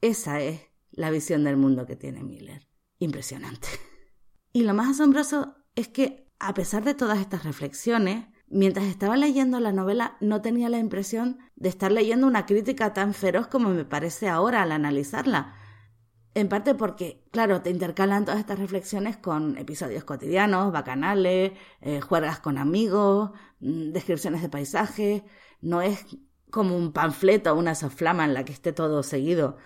Esa 0.03 0.41
es 0.41 0.61
la 0.91 1.11
visión 1.11 1.43
del 1.43 1.57
mundo 1.57 1.87
que 1.87 1.97
tiene 1.97 2.23
Miller. 2.23 2.69
Impresionante. 2.99 3.69
Y 4.53 4.65
lo 4.65 4.75
más 4.75 4.91
asombroso 4.91 5.57
es 5.75 5.89
que, 5.89 6.31
a 6.39 6.53
pesar 6.53 6.85
de 6.85 6.93
todas 6.93 7.19
estas 7.19 7.45
reflexiones, 7.45 8.27
mientras 8.49 8.87
estaba 8.87 9.17
leyendo 9.17 9.61
la 9.61 9.73
novela 9.73 10.19
no 10.21 10.43
tenía 10.43 10.69
la 10.69 10.79
impresión 10.79 11.39
de 11.57 11.71
estar 11.71 11.93
leyendo 11.93 12.27
una 12.27 12.45
crítica 12.45 12.93
tan 12.93 13.15
feroz 13.15 13.47
como 13.47 13.71
me 13.71 13.87
parece 13.87 14.29
ahora 14.29 14.63
al 14.63 14.73
analizarla. 14.73 15.55
En 16.35 16.49
parte 16.49 16.75
porque, 16.75 17.25
claro, 17.31 17.63
te 17.63 17.71
intercalan 17.71 18.25
todas 18.25 18.41
estas 18.41 18.59
reflexiones 18.59 19.17
con 19.17 19.59
episodios 19.59 20.05
cotidianos, 20.05 20.73
bacanales, 20.73 21.53
eh, 21.81 22.01
juegas 22.01 22.39
con 22.41 22.59
amigos, 22.59 23.31
mm, 23.61 23.93
descripciones 23.93 24.43
de 24.43 24.49
paisajes. 24.49 25.23
No 25.61 25.83
es 25.83 26.05
como 26.51 26.77
un 26.77 26.93
panfleto 26.93 27.53
o 27.53 27.59
una 27.59 27.75
soflama 27.75 28.25
en 28.25 28.35
la 28.35 28.45
que 28.45 28.53
esté 28.53 28.73
todo 28.73 29.03
seguido. 29.03 29.57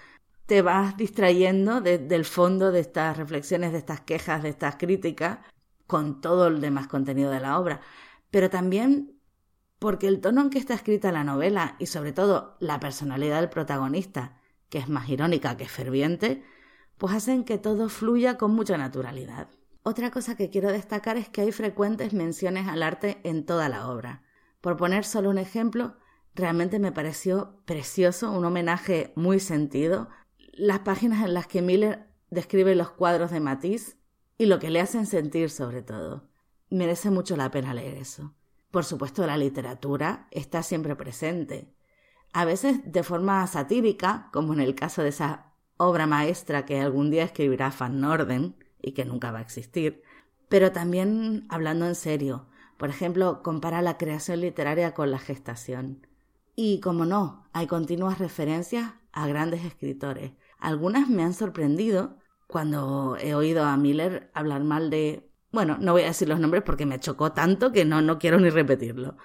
Te 0.46 0.62
vas 0.62 0.96
distrayendo 0.96 1.80
del 1.80 2.24
fondo 2.24 2.72
de 2.72 2.80
estas 2.80 3.16
reflexiones, 3.16 3.72
de 3.72 3.78
estas 3.78 4.00
quejas, 4.00 4.42
de 4.42 4.48
estas 4.50 4.76
críticas, 4.76 5.38
con 5.86 6.20
todo 6.20 6.48
el 6.48 6.60
demás 6.60 6.88
contenido 6.88 7.30
de 7.30 7.40
la 7.40 7.58
obra. 7.58 7.80
Pero 8.30 8.50
también 8.50 9.20
porque 9.78 10.08
el 10.08 10.20
tono 10.20 10.42
en 10.42 10.50
que 10.50 10.58
está 10.58 10.74
escrita 10.74 11.12
la 11.12 11.24
novela 11.24 11.76
y 11.78 11.86
sobre 11.86 12.12
todo 12.12 12.56
la 12.60 12.80
personalidad 12.80 13.40
del 13.40 13.50
protagonista, 13.50 14.40
que 14.68 14.78
es 14.78 14.88
más 14.88 15.08
irónica 15.08 15.56
que 15.56 15.66
ferviente, 15.68 16.44
pues 17.02 17.14
hacen 17.14 17.42
que 17.42 17.58
todo 17.58 17.88
fluya 17.88 18.38
con 18.38 18.52
mucha 18.52 18.78
naturalidad. 18.78 19.48
Otra 19.82 20.12
cosa 20.12 20.36
que 20.36 20.50
quiero 20.50 20.70
destacar 20.70 21.16
es 21.16 21.28
que 21.28 21.40
hay 21.40 21.50
frecuentes 21.50 22.12
menciones 22.12 22.68
al 22.68 22.84
arte 22.84 23.18
en 23.24 23.44
toda 23.44 23.68
la 23.68 23.88
obra. 23.88 24.22
Por 24.60 24.76
poner 24.76 25.04
solo 25.04 25.28
un 25.28 25.38
ejemplo, 25.38 25.96
realmente 26.36 26.78
me 26.78 26.92
pareció 26.92 27.60
precioso, 27.64 28.30
un 28.30 28.44
homenaje 28.44 29.12
muy 29.16 29.40
sentido, 29.40 30.10
las 30.52 30.78
páginas 30.78 31.24
en 31.24 31.34
las 31.34 31.48
que 31.48 31.60
Miller 31.60 32.06
describe 32.30 32.76
los 32.76 32.92
cuadros 32.92 33.32
de 33.32 33.40
Matisse 33.40 33.96
y 34.38 34.46
lo 34.46 34.60
que 34.60 34.70
le 34.70 34.80
hacen 34.80 35.06
sentir 35.06 35.50
sobre 35.50 35.82
todo. 35.82 36.30
Merece 36.70 37.10
mucho 37.10 37.36
la 37.36 37.50
pena 37.50 37.74
leer 37.74 37.96
eso. 37.96 38.32
Por 38.70 38.84
supuesto, 38.84 39.26
la 39.26 39.36
literatura 39.36 40.28
está 40.30 40.62
siempre 40.62 40.94
presente, 40.94 41.74
a 42.32 42.44
veces 42.44 42.80
de 42.84 43.02
forma 43.02 43.44
satírica, 43.48 44.30
como 44.32 44.52
en 44.52 44.60
el 44.60 44.76
caso 44.76 45.02
de 45.02 45.08
esa 45.08 45.51
obra 45.82 46.06
maestra 46.06 46.64
que 46.64 46.80
algún 46.80 47.10
día 47.10 47.24
escribirá 47.24 47.72
Van 47.78 48.00
Norden 48.00 48.56
y 48.80 48.92
que 48.92 49.04
nunca 49.04 49.32
va 49.32 49.38
a 49.38 49.42
existir, 49.42 50.02
pero 50.48 50.72
también 50.72 51.46
hablando 51.48 51.86
en 51.86 51.94
serio. 51.94 52.46
Por 52.76 52.90
ejemplo, 52.90 53.42
compara 53.42 53.80
la 53.80 53.96
creación 53.96 54.40
literaria 54.40 54.92
con 54.92 55.10
la 55.10 55.18
gestación. 55.18 56.06
Y, 56.56 56.80
como 56.80 57.06
no, 57.06 57.44
hay 57.52 57.66
continuas 57.66 58.18
referencias 58.18 58.92
a 59.12 59.26
grandes 59.26 59.64
escritores. 59.64 60.32
Algunas 60.58 61.08
me 61.08 61.22
han 61.22 61.34
sorprendido 61.34 62.18
cuando 62.46 63.16
he 63.20 63.34
oído 63.34 63.64
a 63.64 63.76
Miller 63.76 64.30
hablar 64.34 64.64
mal 64.64 64.90
de... 64.90 65.30
Bueno, 65.52 65.76
no 65.80 65.92
voy 65.92 66.02
a 66.02 66.06
decir 66.06 66.28
los 66.28 66.40
nombres 66.40 66.62
porque 66.64 66.86
me 66.86 67.00
chocó 67.00 67.32
tanto 67.32 67.72
que 67.72 67.84
no, 67.84 68.02
no 68.02 68.18
quiero 68.18 68.38
ni 68.38 68.50
repetirlo. 68.50 69.16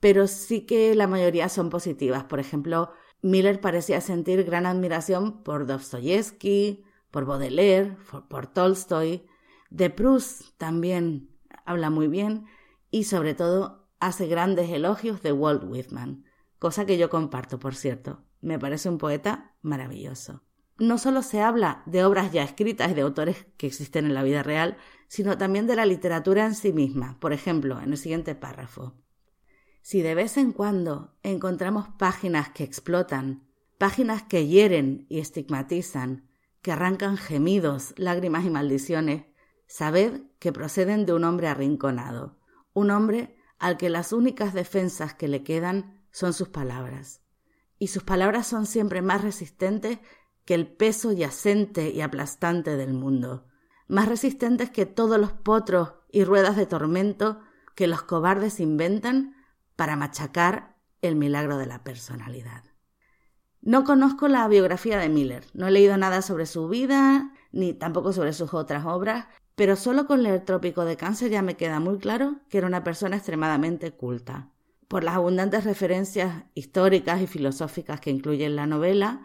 Pero 0.00 0.26
sí 0.26 0.62
que 0.66 0.94
la 0.94 1.06
mayoría 1.06 1.48
son 1.48 1.70
positivas. 1.70 2.24
Por 2.24 2.40
ejemplo, 2.40 2.92
Miller 3.24 3.58
parecía 3.58 4.02
sentir 4.02 4.44
gran 4.44 4.66
admiración 4.66 5.42
por 5.44 5.64
Dostoyevsky, 5.64 6.84
por 7.10 7.24
Baudelaire, 7.24 7.96
por, 8.28 8.46
Tolstoy. 8.46 9.24
De 9.70 9.88
Proust 9.88 10.58
también 10.58 11.30
habla 11.64 11.88
muy 11.88 12.06
bien 12.06 12.44
y 12.90 13.04
sobre 13.04 13.34
todo 13.34 13.88
hace 13.98 14.26
grandes 14.26 14.68
elogios 14.68 15.22
de 15.22 15.32
Walt 15.32 15.64
Whitman, 15.64 16.26
cosa 16.58 16.84
que 16.84 16.98
yo 16.98 17.08
comparto, 17.08 17.58
por 17.58 17.74
cierto. 17.74 18.22
Me 18.42 18.58
parece 18.58 18.90
un 18.90 18.98
poeta 18.98 19.56
maravilloso. 19.62 20.42
No 20.76 20.98
solo 20.98 21.22
se 21.22 21.40
habla 21.40 21.82
de 21.86 22.04
obras 22.04 22.30
ya 22.30 22.42
escritas 22.42 22.90
y 22.90 22.94
de 22.94 23.00
autores 23.00 23.46
que 23.56 23.66
existen 23.66 24.04
en 24.04 24.12
la 24.12 24.22
vida 24.22 24.42
real, 24.42 24.76
sino 25.08 25.38
también 25.38 25.66
de 25.66 25.76
la 25.76 25.86
literatura 25.86 26.44
en 26.44 26.54
sí 26.54 26.74
misma. 26.74 27.18
Por 27.20 27.32
ejemplo, 27.32 27.80
en 27.80 27.92
el 27.92 27.96
siguiente 27.96 28.34
párrafo. 28.34 28.92
Si 29.84 30.00
de 30.00 30.14
vez 30.14 30.38
en 30.38 30.52
cuando 30.52 31.14
encontramos 31.22 31.88
páginas 31.98 32.48
que 32.48 32.64
explotan, 32.64 33.46
páginas 33.76 34.22
que 34.22 34.46
hieren 34.46 35.04
y 35.10 35.18
estigmatizan, 35.18 36.26
que 36.62 36.72
arrancan 36.72 37.18
gemidos, 37.18 37.92
lágrimas 37.98 38.46
y 38.46 38.50
maldiciones, 38.50 39.26
sabed 39.66 40.22
que 40.38 40.54
proceden 40.54 41.04
de 41.04 41.12
un 41.12 41.24
hombre 41.24 41.48
arrinconado, 41.48 42.38
un 42.72 42.90
hombre 42.90 43.36
al 43.58 43.76
que 43.76 43.90
las 43.90 44.14
únicas 44.14 44.54
defensas 44.54 45.12
que 45.12 45.28
le 45.28 45.42
quedan 45.42 46.02
son 46.10 46.32
sus 46.32 46.48
palabras. 46.48 47.20
Y 47.78 47.88
sus 47.88 48.04
palabras 48.04 48.46
son 48.46 48.64
siempre 48.64 49.02
más 49.02 49.20
resistentes 49.20 49.98
que 50.46 50.54
el 50.54 50.66
peso 50.66 51.12
yacente 51.12 51.90
y 51.90 52.00
aplastante 52.00 52.78
del 52.78 52.94
mundo, 52.94 53.48
más 53.86 54.08
resistentes 54.08 54.70
que 54.70 54.86
todos 54.86 55.20
los 55.20 55.32
potros 55.32 55.92
y 56.10 56.24
ruedas 56.24 56.56
de 56.56 56.64
tormento 56.64 57.42
que 57.74 57.86
los 57.86 58.00
cobardes 58.00 58.60
inventan 58.60 59.33
para 59.76 59.96
machacar 59.96 60.76
el 61.02 61.16
milagro 61.16 61.58
de 61.58 61.66
la 61.66 61.84
personalidad. 61.84 62.64
No 63.60 63.84
conozco 63.84 64.28
la 64.28 64.46
biografía 64.46 64.98
de 64.98 65.08
Miller, 65.08 65.46
no 65.54 65.66
he 65.66 65.70
leído 65.70 65.96
nada 65.96 66.20
sobre 66.22 66.46
su 66.46 66.68
vida, 66.68 67.32
ni 67.50 67.72
tampoco 67.72 68.12
sobre 68.12 68.32
sus 68.32 68.52
otras 68.52 68.84
obras, 68.84 69.26
pero 69.54 69.76
solo 69.76 70.06
con 70.06 70.22
leer 70.22 70.44
Trópico 70.44 70.84
de 70.84 70.96
Cáncer 70.96 71.30
ya 71.30 71.40
me 71.40 71.56
queda 71.56 71.80
muy 71.80 71.98
claro 71.98 72.40
que 72.48 72.58
era 72.58 72.66
una 72.66 72.84
persona 72.84 73.16
extremadamente 73.16 73.92
culta. 73.92 74.50
Por 74.88 75.02
las 75.02 75.14
abundantes 75.14 75.64
referencias 75.64 76.44
históricas 76.54 77.22
y 77.22 77.26
filosóficas 77.26 78.00
que 78.00 78.10
incluye 78.10 78.44
en 78.44 78.56
la 78.56 78.66
novela, 78.66 79.22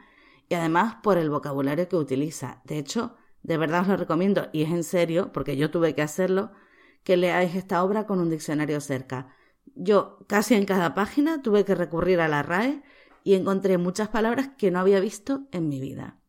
y 0.48 0.56
además 0.56 0.96
por 1.04 1.18
el 1.18 1.30
vocabulario 1.30 1.90
que 1.90 1.96
utiliza. 1.96 2.62
De 2.64 2.78
hecho, 2.78 3.18
de 3.44 3.58
verdad 3.58 3.82
os 3.82 3.88
lo 3.88 3.98
recomiendo, 3.98 4.48
y 4.54 4.64
es 4.64 4.72
en 4.72 4.84
serio, 4.84 5.32
porque 5.34 5.58
yo 5.58 5.70
tuve 5.70 5.96
que 5.96 6.02
hacerlo, 6.02 6.52
que 7.04 7.18
leáis 7.18 7.56
esta 7.56 7.84
obra 7.84 8.06
con 8.06 8.20
un 8.20 8.30
diccionario 8.30 8.80
cerca, 8.82 9.36
yo 9.76 10.20
casi 10.28 10.56
en 10.56 10.66
cada 10.66 10.94
página 10.94 11.42
tuve 11.42 11.66
que 11.66 11.76
recurrir 11.76 12.20
a 12.20 12.28
la 12.28 12.44
RAE 12.44 12.84
y 13.24 13.34
encontré 13.34 13.78
muchas 13.78 14.10
palabras 14.10 14.52
que 14.58 14.72
no 14.72 14.80
había 14.80 15.00
visto 15.00 15.48
en 15.52 15.70
mi 15.70 15.80
vida. 15.80 16.20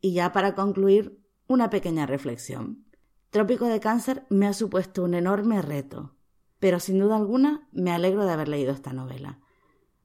Y 0.00 0.12
ya 0.12 0.32
para 0.32 0.54
concluir, 0.54 1.20
una 1.46 1.70
pequeña 1.70 2.06
reflexión. 2.06 2.84
Trópico 3.30 3.66
de 3.66 3.80
Cáncer 3.80 4.24
me 4.30 4.46
ha 4.46 4.52
supuesto 4.52 5.02
un 5.02 5.14
enorme 5.14 5.60
reto, 5.60 6.16
pero 6.58 6.80
sin 6.80 6.98
duda 6.98 7.16
alguna 7.16 7.68
me 7.72 7.90
alegro 7.90 8.24
de 8.24 8.32
haber 8.32 8.48
leído 8.48 8.72
esta 8.72 8.92
novela. 8.92 9.40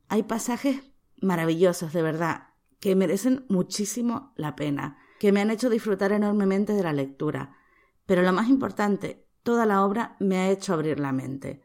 Hay 0.07 0.23
pasajes 0.23 0.81
maravillosos, 1.21 1.93
de 1.93 2.01
verdad, 2.01 2.47
que 2.79 2.95
merecen 2.95 3.45
muchísimo 3.49 4.33
la 4.35 4.55
pena, 4.55 4.97
que 5.19 5.31
me 5.31 5.41
han 5.41 5.51
hecho 5.51 5.69
disfrutar 5.69 6.11
enormemente 6.11 6.73
de 6.73 6.83
la 6.83 6.93
lectura, 6.93 7.55
pero 8.05 8.23
lo 8.23 8.33
más 8.33 8.49
importante, 8.49 9.27
toda 9.43 9.65
la 9.65 9.85
obra 9.85 10.15
me 10.19 10.37
ha 10.37 10.49
hecho 10.49 10.73
abrir 10.73 10.99
la 10.99 11.11
mente. 11.11 11.61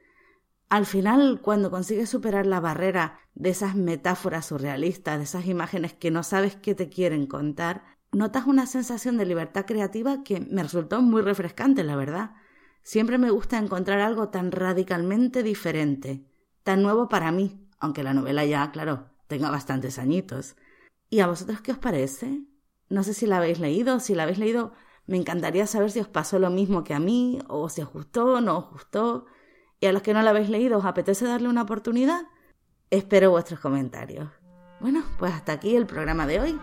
Al 0.74 0.86
final, 0.86 1.38
cuando 1.40 1.70
consigues 1.70 2.10
superar 2.10 2.46
la 2.46 2.58
barrera 2.58 3.20
de 3.36 3.50
esas 3.50 3.76
metáforas 3.76 4.46
surrealistas, 4.46 5.18
de 5.18 5.22
esas 5.22 5.46
imágenes 5.46 5.92
que 5.92 6.10
no 6.10 6.24
sabes 6.24 6.56
qué 6.56 6.74
te 6.74 6.88
quieren 6.88 7.28
contar, 7.28 7.84
notas 8.10 8.48
una 8.48 8.66
sensación 8.66 9.16
de 9.16 9.24
libertad 9.24 9.66
creativa 9.66 10.24
que 10.24 10.40
me 10.40 10.64
resultó 10.64 11.00
muy 11.00 11.22
refrescante, 11.22 11.84
la 11.84 11.94
verdad. 11.94 12.32
Siempre 12.82 13.18
me 13.18 13.30
gusta 13.30 13.56
encontrar 13.56 14.00
algo 14.00 14.30
tan 14.30 14.50
radicalmente 14.50 15.44
diferente, 15.44 16.26
tan 16.64 16.82
nuevo 16.82 17.08
para 17.08 17.30
mí, 17.30 17.68
aunque 17.78 18.02
la 18.02 18.12
novela 18.12 18.44
ya, 18.44 18.72
claro, 18.72 19.10
tenga 19.28 19.52
bastantes 19.52 20.00
añitos. 20.00 20.56
¿Y 21.08 21.20
a 21.20 21.28
vosotros 21.28 21.60
qué 21.60 21.70
os 21.70 21.78
parece? 21.78 22.40
No 22.88 23.04
sé 23.04 23.14
si 23.14 23.28
la 23.28 23.36
habéis 23.36 23.60
leído, 23.60 24.00
si 24.00 24.16
la 24.16 24.24
habéis 24.24 24.38
leído, 24.38 24.72
me 25.06 25.18
encantaría 25.18 25.68
saber 25.68 25.92
si 25.92 26.00
os 26.00 26.08
pasó 26.08 26.40
lo 26.40 26.50
mismo 26.50 26.82
que 26.82 26.94
a 26.94 26.98
mí, 26.98 27.38
o 27.46 27.68
si 27.68 27.80
os 27.80 27.92
gustó 27.92 28.40
no 28.40 28.58
os 28.58 28.70
gustó. 28.72 29.26
Y 29.80 29.86
a 29.86 29.92
los 29.92 30.02
que 30.02 30.14
no 30.14 30.22
la 30.22 30.30
habéis 30.30 30.48
leído, 30.48 30.78
¿os 30.78 30.84
apetece 30.84 31.26
darle 31.26 31.48
una 31.48 31.62
oportunidad? 31.62 32.22
Espero 32.90 33.30
vuestros 33.30 33.60
comentarios. 33.60 34.28
Bueno, 34.80 35.02
pues 35.18 35.32
hasta 35.32 35.52
aquí 35.52 35.76
el 35.76 35.86
programa 35.86 36.26
de 36.26 36.40
hoy. 36.40 36.60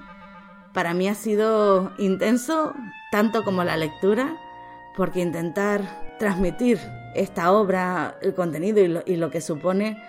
Para 0.73 0.93
mí 0.93 1.07
ha 1.07 1.15
sido 1.15 1.91
intenso, 1.97 2.73
tanto 3.11 3.43
como 3.43 3.63
la 3.63 3.77
lectura, 3.77 4.37
porque 4.95 5.19
intentar 5.21 5.81
transmitir 6.19 6.79
esta 7.15 7.51
obra, 7.51 8.17
el 8.21 8.33
contenido 8.33 9.03
y 9.05 9.15
lo, 9.17 9.31
que 9.31 9.41
supone, 9.41 10.01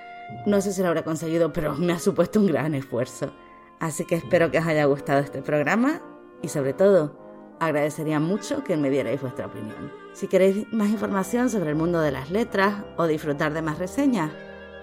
no 0.47 0.61
sé 0.61 0.73
si 0.73 0.83
lo 0.83 0.89
habrá 0.89 1.03
conseguido, 1.03 1.53
pero 1.53 1.75
me 1.75 1.93
ha 1.93 1.99
supuesto 1.99 2.41
un 2.41 2.47
gran 2.47 2.75
esfuerzo. 2.75 3.33
Así 3.81 4.05
que 4.05 4.15
espero 4.15 4.51
que 4.51 4.59
os 4.59 4.67
haya 4.67 4.85
gustado 4.85 5.21
este 5.21 5.43
programa 5.43 6.01
y 6.43 6.49
sobre 6.49 6.73
todo 6.73 7.22
agradecería 7.65 8.21
mucho 8.21 8.65
que 8.65 8.77
me 8.77 8.91
dierais 8.91 9.21
vuestra 9.21 9.47
opinión. 9.47 9.93
Si 10.13 10.27
queréis 10.27 10.71
más 10.73 10.91
información 10.91 11.49
sobre 11.49 11.71
el 11.71 11.77
mundo 11.77 12.01
de 12.01 12.11
las 12.11 12.31
letras 12.31 12.83
o 12.97 13.07
disfrutar 13.07 13.53
de 13.53 13.63
más 13.63 13.79
reseñas, 13.79 14.33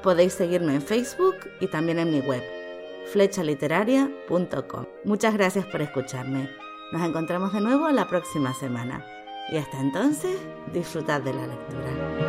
podéis 0.01 0.33
seguirme 0.33 0.75
en 0.75 0.81
Facebook 0.81 1.35
y 1.59 1.67
también 1.67 1.99
en 1.99 2.11
mi 2.11 2.21
web, 2.21 2.43
flechaliteraria.com. 3.11 4.85
Muchas 5.03 5.33
gracias 5.33 5.65
por 5.65 5.81
escucharme. 5.81 6.49
Nos 6.91 7.07
encontramos 7.07 7.53
de 7.53 7.61
nuevo 7.61 7.89
la 7.89 8.07
próxima 8.07 8.53
semana. 8.53 9.05
Y 9.51 9.57
hasta 9.57 9.79
entonces, 9.79 10.37
disfrutad 10.73 11.21
de 11.21 11.33
la 11.33 11.47
lectura. 11.47 12.28